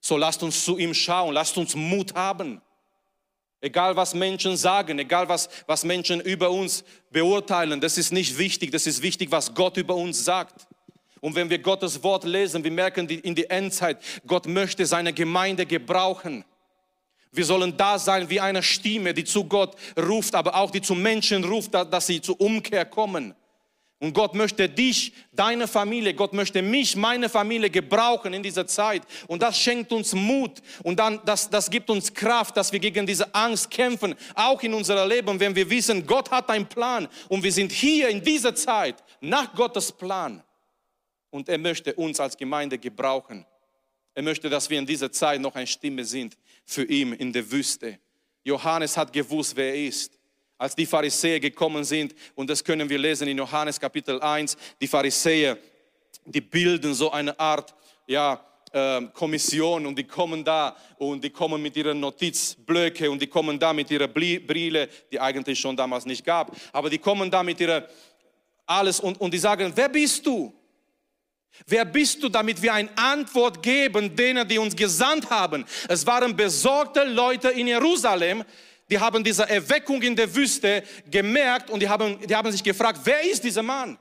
So 0.00 0.18
lasst 0.18 0.42
uns 0.42 0.62
zu 0.62 0.76
ihm 0.76 0.92
schauen, 0.92 1.32
lasst 1.32 1.56
uns 1.56 1.74
Mut 1.74 2.14
haben. 2.14 2.60
Egal 3.62 3.96
was 3.96 4.12
Menschen 4.12 4.58
sagen, 4.58 4.98
egal 4.98 5.26
was, 5.30 5.48
was 5.66 5.84
Menschen 5.84 6.20
über 6.20 6.50
uns 6.50 6.84
beurteilen, 7.10 7.80
das 7.80 7.96
ist 7.96 8.12
nicht 8.12 8.36
wichtig. 8.36 8.72
Das 8.72 8.86
ist 8.86 9.00
wichtig, 9.00 9.30
was 9.30 9.54
Gott 9.54 9.78
über 9.78 9.94
uns 9.94 10.22
sagt. 10.22 10.68
Und 11.22 11.34
wenn 11.34 11.48
wir 11.48 11.58
Gottes 11.58 12.02
Wort 12.02 12.24
lesen, 12.24 12.62
wir 12.62 12.70
merken 12.70 13.08
in 13.08 13.34
die 13.34 13.48
Endzeit, 13.48 13.96
Gott 14.26 14.46
möchte 14.46 14.84
seine 14.84 15.14
Gemeinde 15.14 15.64
gebrauchen. 15.64 16.44
Wir 17.34 17.44
sollen 17.44 17.76
da 17.76 17.98
sein 17.98 18.30
wie 18.30 18.40
eine 18.40 18.62
Stimme, 18.62 19.12
die 19.12 19.24
zu 19.24 19.44
Gott 19.44 19.74
ruft, 19.98 20.34
aber 20.34 20.54
auch 20.54 20.70
die 20.70 20.80
zu 20.80 20.94
Menschen 20.94 21.44
ruft, 21.44 21.74
dass 21.74 22.06
sie 22.06 22.20
zur 22.20 22.40
Umkehr 22.40 22.84
kommen. 22.84 23.34
Und 24.00 24.12
Gott 24.12 24.34
möchte 24.34 24.68
dich, 24.68 25.12
deine 25.32 25.66
Familie, 25.66 26.14
Gott 26.14 26.32
möchte 26.32 26.60
mich, 26.60 26.94
meine 26.94 27.28
Familie 27.28 27.70
gebrauchen 27.70 28.34
in 28.34 28.42
dieser 28.42 28.66
Zeit. 28.66 29.02
Und 29.28 29.42
das 29.42 29.58
schenkt 29.58 29.92
uns 29.92 30.12
Mut 30.12 30.60
und 30.82 30.98
dann, 30.98 31.20
das, 31.24 31.48
das 31.48 31.70
gibt 31.70 31.88
uns 31.88 32.12
Kraft, 32.12 32.56
dass 32.56 32.70
wir 32.70 32.80
gegen 32.80 33.06
diese 33.06 33.34
Angst 33.34 33.70
kämpfen, 33.70 34.14
auch 34.34 34.62
in 34.62 34.74
unserem 34.74 35.08
Leben, 35.08 35.40
wenn 35.40 35.56
wir 35.56 35.70
wissen, 35.70 36.06
Gott 36.06 36.30
hat 36.30 36.50
einen 36.50 36.66
Plan 36.66 37.08
und 37.28 37.42
wir 37.42 37.52
sind 37.52 37.72
hier 37.72 38.08
in 38.10 38.22
dieser 38.22 38.54
Zeit 38.54 39.02
nach 39.20 39.54
Gottes 39.54 39.90
Plan. 39.90 40.42
Und 41.30 41.48
er 41.48 41.58
möchte 41.58 41.94
uns 41.94 42.20
als 42.20 42.36
Gemeinde 42.36 42.78
gebrauchen. 42.78 43.46
Er 44.14 44.22
möchte, 44.22 44.48
dass 44.48 44.70
wir 44.70 44.78
in 44.78 44.86
dieser 44.86 45.10
Zeit 45.10 45.40
noch 45.40 45.54
eine 45.54 45.66
Stimme 45.66 46.04
sind 46.04 46.36
für 46.64 46.84
ihn 46.84 47.12
in 47.14 47.32
der 47.32 47.50
Wüste. 47.50 47.98
Johannes 48.44 48.96
hat 48.96 49.12
gewusst, 49.12 49.56
wer 49.56 49.74
er 49.74 49.86
ist. 49.86 50.18
Als 50.56 50.76
die 50.76 50.86
Pharisäer 50.86 51.40
gekommen 51.40 51.82
sind, 51.82 52.14
und 52.34 52.48
das 52.48 52.62
können 52.62 52.88
wir 52.88 52.98
lesen 52.98 53.26
in 53.26 53.38
Johannes 53.38 53.80
Kapitel 53.80 54.20
1, 54.20 54.56
die 54.80 54.86
Pharisäer, 54.86 55.58
die 56.24 56.40
bilden 56.40 56.94
so 56.94 57.10
eine 57.10 57.38
Art, 57.38 57.74
ja, 58.06 58.44
ähm, 58.72 59.12
Kommission 59.12 59.86
und 59.86 59.96
die 59.96 60.04
kommen 60.04 60.44
da 60.44 60.76
und 60.98 61.22
die 61.22 61.30
kommen 61.30 61.62
mit 61.62 61.76
ihren 61.76 62.00
Notizblöcke 62.00 63.10
und 63.10 63.20
die 63.20 63.26
kommen 63.26 63.58
da 63.58 63.72
mit 63.72 63.90
ihrer 63.90 64.08
Brille, 64.08 64.88
die 65.10 65.20
eigentlich 65.20 65.58
schon 65.58 65.76
damals 65.76 66.06
nicht 66.06 66.24
gab, 66.24 66.56
aber 66.72 66.90
die 66.90 66.98
kommen 66.98 67.30
da 67.30 67.42
mit 67.42 67.60
ihrer 67.60 67.88
alles. 68.66 69.00
Und, 69.00 69.20
und 69.20 69.32
die 69.32 69.38
sagen, 69.38 69.72
wer 69.74 69.88
bist 69.88 70.24
du? 70.26 70.52
Wer 71.66 71.84
bist 71.84 72.22
du, 72.22 72.28
damit 72.28 72.60
wir 72.60 72.74
eine 72.74 72.90
Antwort 72.96 73.62
geben 73.62 74.14
denen, 74.14 74.46
die 74.46 74.58
uns 74.58 74.74
gesandt 74.74 75.30
haben? 75.30 75.64
Es 75.88 76.06
waren 76.06 76.36
besorgte 76.36 77.04
Leute 77.04 77.48
in 77.48 77.66
Jerusalem, 77.66 78.44
die 78.90 78.98
haben 78.98 79.24
diese 79.24 79.48
Erweckung 79.48 80.02
in 80.02 80.14
der 80.14 80.34
Wüste 80.34 80.82
gemerkt 81.10 81.70
und 81.70 81.80
die 81.80 81.88
haben, 81.88 82.18
die 82.26 82.34
haben 82.34 82.52
sich 82.52 82.62
gefragt, 82.62 83.00
wer 83.04 83.22
ist 83.22 83.42
dieser 83.42 83.62
Mann? 83.62 83.98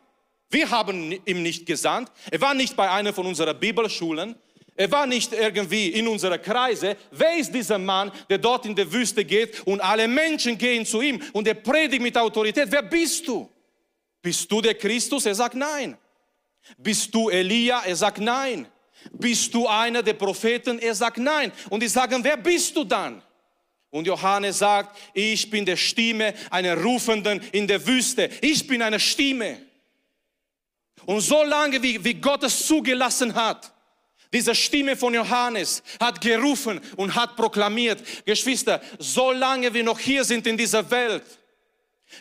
Wir 0.49 0.69
haben 0.69 1.11
ihn 1.25 1.41
nicht 1.41 1.65
gesandt. 1.65 2.11
Er 2.29 2.41
war 2.41 2.53
nicht 2.53 2.75
bei 2.75 2.89
einer 2.89 3.13
von 3.13 3.25
unseren 3.25 3.57
Bibelschulen. 3.59 4.35
Er 4.75 4.91
war 4.91 5.05
nicht 5.05 5.33
irgendwie 5.33 5.87
in 5.87 6.07
unserer 6.07 6.37
Kreise. 6.37 6.97
Wer 7.11 7.37
ist 7.37 7.53
dieser 7.53 7.77
Mann, 7.77 8.11
der 8.29 8.39
dort 8.39 8.65
in 8.65 8.75
der 8.75 8.91
Wüste 8.91 9.23
geht 9.23 9.65
und 9.65 9.81
alle 9.81 10.07
Menschen 10.07 10.57
gehen 10.57 10.85
zu 10.85 11.01
ihm 11.01 11.21
und 11.31 11.47
er 11.47 11.53
predigt 11.53 12.01
mit 12.01 12.17
Autorität? 12.17 12.67
Wer 12.69 12.81
bist 12.81 13.27
du? 13.27 13.49
Bist 14.21 14.51
du 14.51 14.61
der 14.61 14.75
Christus? 14.75 15.25
Er 15.25 15.35
sagt 15.35 15.55
nein. 15.55 15.97
Bist 16.77 17.13
du 17.13 17.29
Elia? 17.29 17.83
Er 17.85 17.95
sagt 17.95 18.19
nein. 18.19 18.67
Bist 19.11 19.53
du 19.53 19.67
einer 19.67 20.01
der 20.01 20.13
Propheten? 20.13 20.79
Er 20.79 20.95
sagt 20.95 21.17
nein. 21.17 21.51
Und 21.69 21.83
die 21.83 21.87
sagen, 21.87 22.23
wer 22.23 22.37
bist 22.37 22.75
du 22.75 22.83
dann? 22.83 23.21
Und 23.89 24.07
Johannes 24.07 24.59
sagt, 24.59 24.97
ich 25.13 25.49
bin 25.49 25.65
der 25.65 25.77
Stimme 25.77 26.33
einer 26.49 26.81
Rufenden 26.81 27.41
in 27.51 27.67
der 27.67 27.85
Wüste. 27.85 28.29
Ich 28.41 28.65
bin 28.65 28.81
eine 28.81 28.99
Stimme. 28.99 29.61
Und 31.05 31.21
so 31.21 31.43
lange, 31.43 31.81
wie, 31.83 32.03
wie 32.03 32.15
Gott 32.15 32.43
es 32.43 32.65
zugelassen 32.65 33.35
hat, 33.35 33.71
diese 34.33 34.55
Stimme 34.55 34.97
von 34.97 35.13
Johannes 35.13 35.83
hat 35.99 36.19
gerufen 36.19 36.81
und 36.95 37.13
hat 37.13 37.35
proklamiert, 37.35 38.25
Geschwister, 38.25 38.81
so 38.97 39.31
lange 39.31 39.71
wir 39.71 39.83
noch 39.83 39.99
hier 39.99 40.23
sind 40.23 40.47
in 40.47 40.57
dieser 40.57 40.89
Welt, 40.89 41.23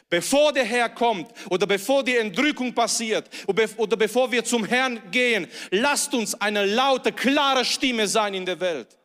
Bevor 0.08 0.52
der 0.52 0.64
Herr 0.64 0.88
kommt 0.88 1.30
oder 1.50 1.66
bevor 1.66 2.02
die 2.02 2.16
Entrückung 2.16 2.74
passiert 2.74 3.28
oder 3.46 3.96
bevor 3.96 4.30
wir 4.30 4.44
zum 4.44 4.64
Herrn 4.64 5.00
gehen, 5.10 5.48
lasst 5.70 6.14
uns 6.14 6.34
eine 6.34 6.64
laute, 6.64 7.12
klare 7.12 7.64
Stimme 7.64 8.06
sein 8.06 8.34
in 8.34 8.46
der 8.46 8.58
Welt. 8.58 8.98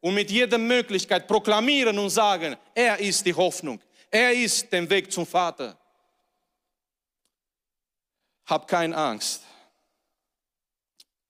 Und 0.00 0.14
mit 0.14 0.30
jeder 0.30 0.58
Möglichkeit 0.58 1.26
proklamieren 1.26 1.98
und 1.98 2.10
sagen, 2.10 2.56
er 2.74 2.98
ist 2.98 3.26
die 3.26 3.34
Hoffnung. 3.34 3.80
Er 4.10 4.32
ist 4.32 4.72
der 4.72 4.88
Weg 4.88 5.10
zum 5.10 5.26
Vater. 5.26 5.76
Hab 8.44 8.68
keine 8.68 8.96
Angst. 8.96 9.42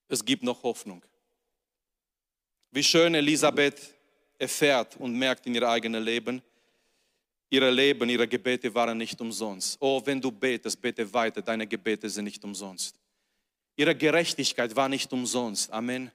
Es 0.09 0.25
gibt 0.25 0.43
noch 0.43 0.63
Hoffnung. 0.63 1.03
Wie 2.71 2.83
schön 2.83 3.15
Elisabeth 3.15 3.95
erfährt 4.39 4.97
und 4.97 5.15
merkt 5.15 5.47
in 5.47 5.55
ihr 5.55 5.67
eigenes 5.67 6.05
Leben, 6.05 6.43
Ihre 7.49 7.71
Leben, 7.71 8.09
ihre 8.09 8.27
Gebete 8.27 8.75
waren 8.75 8.99
nicht 8.99 9.21
umsonst. 9.21 9.77
Oh, 9.81 10.03
wenn 10.05 10.21
du 10.21 10.33
betest, 10.33 10.81
bete 10.81 11.13
weiter, 11.13 11.41
deine 11.41 11.67
Gebete 11.67 12.09
sind 12.11 12.25
nicht 12.25 12.43
umsonst. 12.45 12.97
Ihre 13.77 13.95
Gerechtigkeit 13.95 14.75
war 14.75 14.89
nicht 14.89 15.13
umsonst. 15.13 15.71
Amen. 15.71 16.11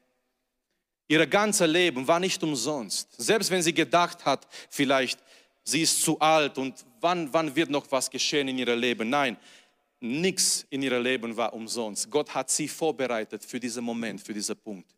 Ihr 1.07 1.25
ganzes 1.27 1.67
Leben 1.67 2.07
war 2.07 2.19
nicht 2.19 2.41
umsonst. 2.43 3.09
Selbst 3.17 3.51
wenn 3.51 3.61
sie 3.61 3.73
gedacht 3.73 4.25
hat, 4.25 4.47
vielleicht 4.69 5.19
sie 5.63 5.81
ist 5.81 6.01
zu 6.01 6.19
alt 6.19 6.57
und 6.57 6.73
wann, 6.99 7.31
wann 7.33 7.55
wird 7.55 7.69
noch 7.69 7.85
was 7.91 8.09
geschehen 8.09 8.47
in 8.47 8.57
ihrem 8.57 8.79
Leben? 8.79 9.09
Nein, 9.09 9.37
nichts 9.99 10.65
in 10.69 10.81
ihrem 10.81 11.03
Leben 11.03 11.35
war 11.37 11.53
umsonst. 11.53 12.09
Gott 12.09 12.33
hat 12.33 12.49
sie 12.49 12.67
vorbereitet 12.67 13.45
für 13.45 13.59
diesen 13.59 13.83
Moment, 13.83 14.21
für 14.21 14.33
diesen 14.33 14.57
Punkt. 14.57 14.89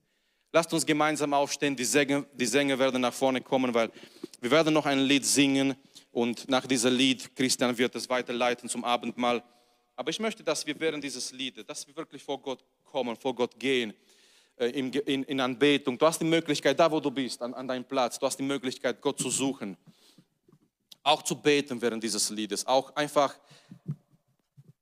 Lasst 0.51 0.71
uns 0.71 0.85
gemeinsam 0.85 1.33
aufstehen. 1.33 1.75
Die 1.75 1.83
Sänger, 1.83 2.25
die 2.33 2.45
Sänger 2.45 2.77
werden 2.77 3.01
nach 3.01 3.13
vorne 3.13 3.41
kommen, 3.41 3.73
weil 3.73 3.91
wir 4.39 4.51
werden 4.51 4.73
noch 4.73 4.85
ein 4.85 4.99
Lied 4.99 5.25
singen. 5.25 5.75
Und 6.13 6.47
nach 6.47 6.67
diesem 6.67 6.95
Lied, 6.95 7.35
Christian 7.35 7.75
wird 7.75 7.95
es 7.95 8.07
weiterleiten 8.07 8.69
zum 8.69 8.83
Abendmahl. 8.83 9.43
Aber 9.95 10.11
ich 10.11 10.19
möchte, 10.19 10.43
dass 10.43 10.63
wir 10.65 10.79
während 10.79 11.03
dieses 11.03 11.31
Liedes, 11.31 11.65
dass 11.65 11.87
wir 11.87 11.95
wirklich 11.95 12.21
vor 12.21 12.39
Gott 12.39 12.63
kommen, 12.85 13.15
vor 13.15 13.33
Gott 13.33 13.59
gehen, 13.59 13.95
äh, 14.57 14.67
in, 14.67 14.93
in, 14.93 15.23
in 15.23 15.39
Anbetung. 15.39 15.97
Du 15.97 16.05
hast 16.05 16.19
die 16.21 16.25
Möglichkeit, 16.25 16.79
da 16.79 16.91
wo 16.91 16.99
du 16.99 17.09
bist, 17.09 17.41
an, 17.41 17.55
an 17.55 17.67
deinem 17.67 17.83
Platz, 17.83 18.19
du 18.19 18.27
hast 18.27 18.37
die 18.37 18.43
Möglichkeit, 18.43 19.01
Gott 19.01 19.19
zu 19.19 19.31
suchen. 19.31 19.75
Auch 21.01 21.23
zu 21.23 21.35
beten 21.35 21.81
während 21.81 22.03
dieses 22.03 22.29
Liedes. 22.29 22.63
Auch 22.67 22.95
einfach 22.95 23.35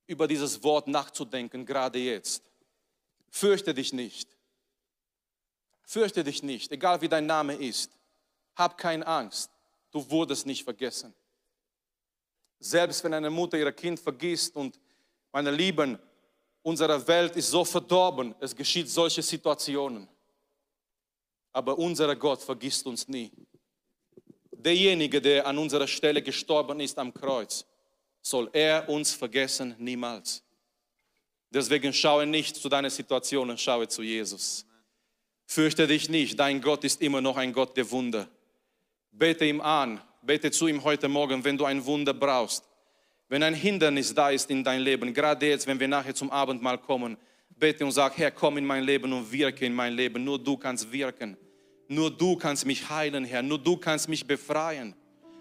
über 0.06 0.28
dieses 0.28 0.62
Wort 0.62 0.90
nachzudenken, 0.90 1.66
gerade 1.66 1.98
jetzt. 1.98 2.44
Fürchte 3.30 3.74
dich 3.74 3.94
nicht. 3.94 4.28
Fürchte 5.84 6.26
dich 6.26 6.44
nicht, 6.44 6.74
egal 6.74 7.02
wie 7.02 7.08
dein 7.08 7.26
Name 7.26 7.54
ist. 7.54 7.98
Hab 8.58 8.78
keine 8.78 9.08
Angst. 9.08 9.50
Du 9.92 10.10
wurdest 10.10 10.46
nicht 10.46 10.66
vergessen. 10.66 11.14
Selbst 12.64 13.04
wenn 13.04 13.16
eine 13.16 13.32
Mutter 13.32 13.58
ihr 13.58 13.72
Kind 13.72 14.00
vergisst 14.00 14.56
und 14.56 14.80
meine 15.32 15.50
Lieben, 15.50 15.98
unsere 16.62 17.08
Welt 17.08 17.36
ist 17.36 17.50
so 17.50 17.66
verdorben, 17.66 18.36
es 18.40 18.56
geschieht 18.56 18.88
solche 18.88 19.24
Situationen. 19.24 20.08
Aber 21.52 21.76
unser 21.80 22.16
Gott 22.16 22.40
vergisst 22.40 22.86
uns 22.86 23.08
nie. 23.08 23.32
Derjenige, 24.52 25.20
der 25.20 25.48
an 25.48 25.58
unserer 25.58 25.88
Stelle 25.88 26.22
gestorben 26.22 26.80
ist 26.80 27.00
am 27.00 27.12
Kreuz, 27.12 27.66
soll 28.22 28.48
er 28.54 28.88
uns 28.88 29.12
vergessen 29.12 29.74
niemals. 29.80 30.44
Deswegen 31.50 31.92
schaue 31.92 32.28
nicht 32.28 32.56
zu 32.56 32.70
deiner 32.70 32.92
Situation 32.92 33.50
und 33.50 33.60
schaue 33.60 33.88
zu 33.88 34.04
Jesus. 34.04 34.68
Fürchte 35.48 35.88
dich 35.88 36.10
nicht, 36.10 36.40
dein 36.40 36.62
Gott 36.62 36.84
ist 36.84 37.02
immer 37.02 37.22
noch 37.22 37.38
ein 37.38 37.54
Gott 37.54 37.76
der 37.76 37.90
Wunder. 37.90 38.30
Bete 39.12 39.46
ihm 39.46 39.62
an, 39.62 40.00
bete 40.22 40.52
zu 40.52 40.68
ihm 40.68 40.84
heute 40.84 41.08
Morgen, 41.08 41.44
wenn 41.44 41.58
du 41.58 41.66
ein 41.66 41.84
Wunder 41.86 42.14
brauchst. 42.14 42.64
Wenn 43.28 43.44
ein 43.44 43.54
Hindernis 43.54 44.14
da 44.14 44.30
ist 44.30 44.50
in 44.50 44.64
dein 44.64 44.82
Leben, 44.82 45.14
gerade 45.14 45.48
jetzt, 45.48 45.66
wenn 45.66 45.80
wir 45.80 45.88
nachher 45.88 46.14
zum 46.14 46.30
Abendmahl 46.30 46.78
kommen, 46.78 47.18
bete 47.58 47.86
und 47.86 47.92
sag, 47.92 48.18
Herr, 48.18 48.32
komm 48.32 48.58
in 48.58 48.66
mein 48.66 48.84
Leben 48.84 49.14
und 49.14 49.32
wirke 49.32 49.66
in 49.66 49.74
mein 49.74 49.94
Leben. 49.94 50.24
Nur 50.24 50.38
du 50.38 50.58
kannst 50.58 50.92
wirken. 50.92 51.38
Nur 51.88 52.12
du 52.12 52.36
kannst 52.36 52.66
mich 52.66 52.90
heilen, 52.90 53.26
Herr. 53.26 53.42
Nur 53.42 53.60
du 53.60 53.78
kannst 53.78 54.10
mich 54.10 54.26
befreien. 54.26 54.94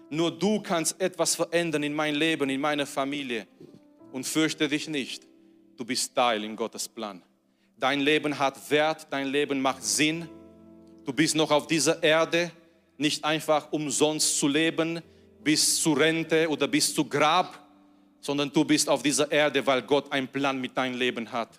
Nur 0.09 0.31
du 0.31 0.61
kannst 0.61 0.99
etwas 0.99 1.35
verändern 1.35 1.83
in 1.83 1.93
mein 1.93 2.15
Leben, 2.15 2.49
in 2.49 2.59
meiner 2.59 2.85
Familie. 2.85 3.47
Und 4.11 4.25
fürchte 4.25 4.67
dich 4.67 4.87
nicht. 4.87 5.27
Du 5.77 5.85
bist 5.85 6.13
Teil 6.15 6.43
in 6.43 6.55
Gottes 6.55 6.87
Plan. 6.87 7.21
Dein 7.77 8.01
Leben 8.01 8.37
hat 8.37 8.69
Wert, 8.69 9.07
dein 9.09 9.27
Leben 9.27 9.61
macht 9.61 9.83
Sinn. 9.83 10.27
Du 11.05 11.13
bist 11.13 11.35
noch 11.35 11.49
auf 11.49 11.67
dieser 11.67 12.03
Erde 12.03 12.51
nicht 13.01 13.25
einfach 13.25 13.71
umsonst 13.71 14.37
zu 14.37 14.47
leben 14.47 15.01
bis 15.43 15.81
zur 15.81 15.99
Rente 15.99 16.47
oder 16.47 16.67
bis 16.67 16.93
zu 16.93 17.03
Grab, 17.03 17.59
sondern 18.21 18.51
du 18.53 18.63
bist 18.63 18.87
auf 18.87 19.01
dieser 19.01 19.31
Erde, 19.31 19.65
weil 19.65 19.81
Gott 19.81 20.11
einen 20.11 20.27
Plan 20.27 20.61
mit 20.61 20.77
deinem 20.77 20.97
Leben 20.97 21.29
hat. 21.31 21.49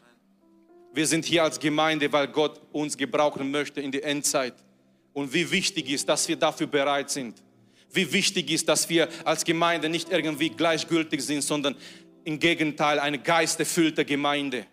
Wir 0.95 1.07
sind 1.07 1.25
hier 1.25 1.43
als 1.43 1.59
Gemeinde, 1.59 2.11
weil 2.13 2.29
Gott 2.29 2.61
uns 2.71 2.97
gebrauchen 2.97 3.51
möchte 3.51 3.81
in 3.81 3.91
die 3.91 4.03
Endzeit. 4.03 4.55
Und 5.13 5.33
wie 5.35 5.51
wichtig 5.51 5.91
ist, 5.91 6.09
dass 6.09 6.29
wir 6.29 6.37
dafür 6.37 6.67
bereit 6.67 7.11
sind. 7.11 7.43
Wie 7.91 8.11
wichtig 8.13 8.51
ist, 8.51 8.69
dass 8.69 8.89
wir 8.89 9.09
als 9.25 9.45
Gemeinde 9.45 9.89
nicht 9.89 10.11
irgendwie 10.11 10.51
gleichgültig 10.51 11.21
sind, 11.23 11.43
sondern 11.43 11.77
im 12.25 12.39
Gegenteil 12.39 13.01
eine 13.01 13.19
geisterfüllte 13.19 14.05
Gemeinde. 14.05 14.67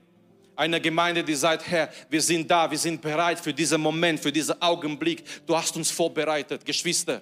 Eine 0.59 0.81
Gemeinde, 0.81 1.23
die 1.23 1.35
sagt, 1.35 1.65
Herr, 1.67 1.87
wir 2.09 2.21
sind 2.21 2.51
da, 2.51 2.69
wir 2.69 2.77
sind 2.77 3.01
bereit 3.01 3.39
für 3.39 3.53
diesen 3.53 3.79
Moment, 3.79 4.19
für 4.19 4.29
diesen 4.29 4.61
Augenblick. 4.61 5.23
Du 5.47 5.55
hast 5.55 5.73
uns 5.77 5.89
vorbereitet, 5.89 6.65
Geschwister. 6.65 7.21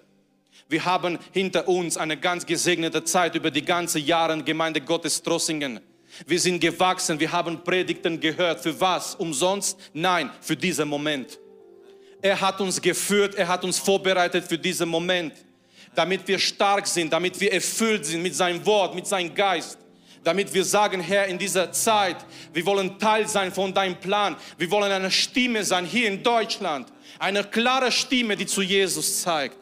Wir 0.68 0.84
haben 0.84 1.20
hinter 1.32 1.68
uns 1.68 1.98
eine 1.98 2.18
ganz 2.18 2.48
gesegnete 2.48 3.04
Zeit 3.04 3.36
über 3.36 3.52
die 3.52 3.64
ganze 3.64 4.00
Jahre 4.00 4.44
Gemeinde 4.44 4.82
Gottes 4.82 5.22
Trossingen. 5.22 5.80
Wir 6.26 6.40
sind 6.40 6.60
gewachsen, 6.60 7.20
wir 7.20 7.32
haben 7.32 7.64
Predigten 7.64 8.20
gehört. 8.20 8.62
Für 8.62 8.82
was? 8.82 9.14
Umsonst? 9.14 9.78
Nein, 9.94 10.32
für 10.42 10.56
diesen 10.56 10.88
Moment. 10.88 11.38
Er 12.24 12.42
hat 12.42 12.60
uns 12.60 12.82
geführt, 12.82 13.36
er 13.36 13.48
hat 13.48 13.64
uns 13.64 13.78
vorbereitet 13.78 14.46
für 14.46 14.58
diesen 14.58 14.90
Moment, 14.90 15.34
damit 15.94 16.28
wir 16.28 16.40
stark 16.40 16.88
sind, 16.88 17.14
damit 17.14 17.40
wir 17.40 17.54
erfüllt 17.54 18.04
sind 18.04 18.24
mit 18.24 18.34
seinem 18.34 18.66
Wort, 18.66 18.96
mit 18.96 19.06
seinem 19.06 19.32
Geist 19.36 19.78
damit 20.28 20.54
wir 20.54 20.66
sagen, 20.66 21.00
Herr, 21.00 21.26
in 21.28 21.38
dieser 21.38 21.72
Zeit, 21.72 22.18
wir 22.52 22.66
wollen 22.66 23.00
Teil 23.00 23.26
sein 23.30 23.50
von 23.50 23.74
deinem 23.74 23.96
Plan. 23.96 24.36
Wir 24.58 24.70
wollen 24.70 24.92
eine 24.92 25.10
Stimme 25.10 25.64
sein 25.64 25.86
hier 25.86 26.10
in 26.10 26.22
Deutschland. 26.22 26.90
Eine 27.18 27.46
klare 27.46 27.90
Stimme, 27.94 28.36
die 28.36 28.46
zu 28.46 28.62
Jesus 28.62 29.22
zeigt. 29.22 29.58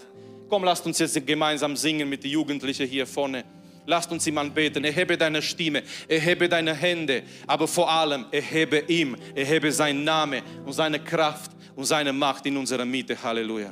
Komm, 0.49 0.63
lasst 0.63 0.84
uns 0.88 0.97
jetzt 0.97 1.24
gemeinsam 1.28 1.76
singen 1.76 2.09
mit 2.09 2.24
den 2.24 2.32
Jugendlichen 2.32 2.88
hier 2.88 3.05
vorne. 3.05 3.45
Lasst 3.86 4.11
uns 4.11 4.26
ihm 4.26 4.39
anbeten. 4.39 4.84
Erhebe 4.84 5.16
deine 5.16 5.43
Stimme, 5.43 5.84
erhebe 6.07 6.49
deine 6.49 6.74
Hände, 6.74 7.22
aber 7.45 7.68
vor 7.68 7.88
allem 7.88 8.26
erhebe 8.32 8.80
ihm, 8.88 9.16
erhebe 9.36 9.72
seinen 9.72 10.03
Namen 10.03 10.41
und 10.66 10.74
seine 10.74 10.99
Kraft 10.99 11.51
und 11.76 11.86
seine 11.86 12.11
Macht 12.11 12.43
in 12.47 12.57
unserer 12.57 12.86
Mitte. 12.86 13.22
Halleluja. 13.22 13.72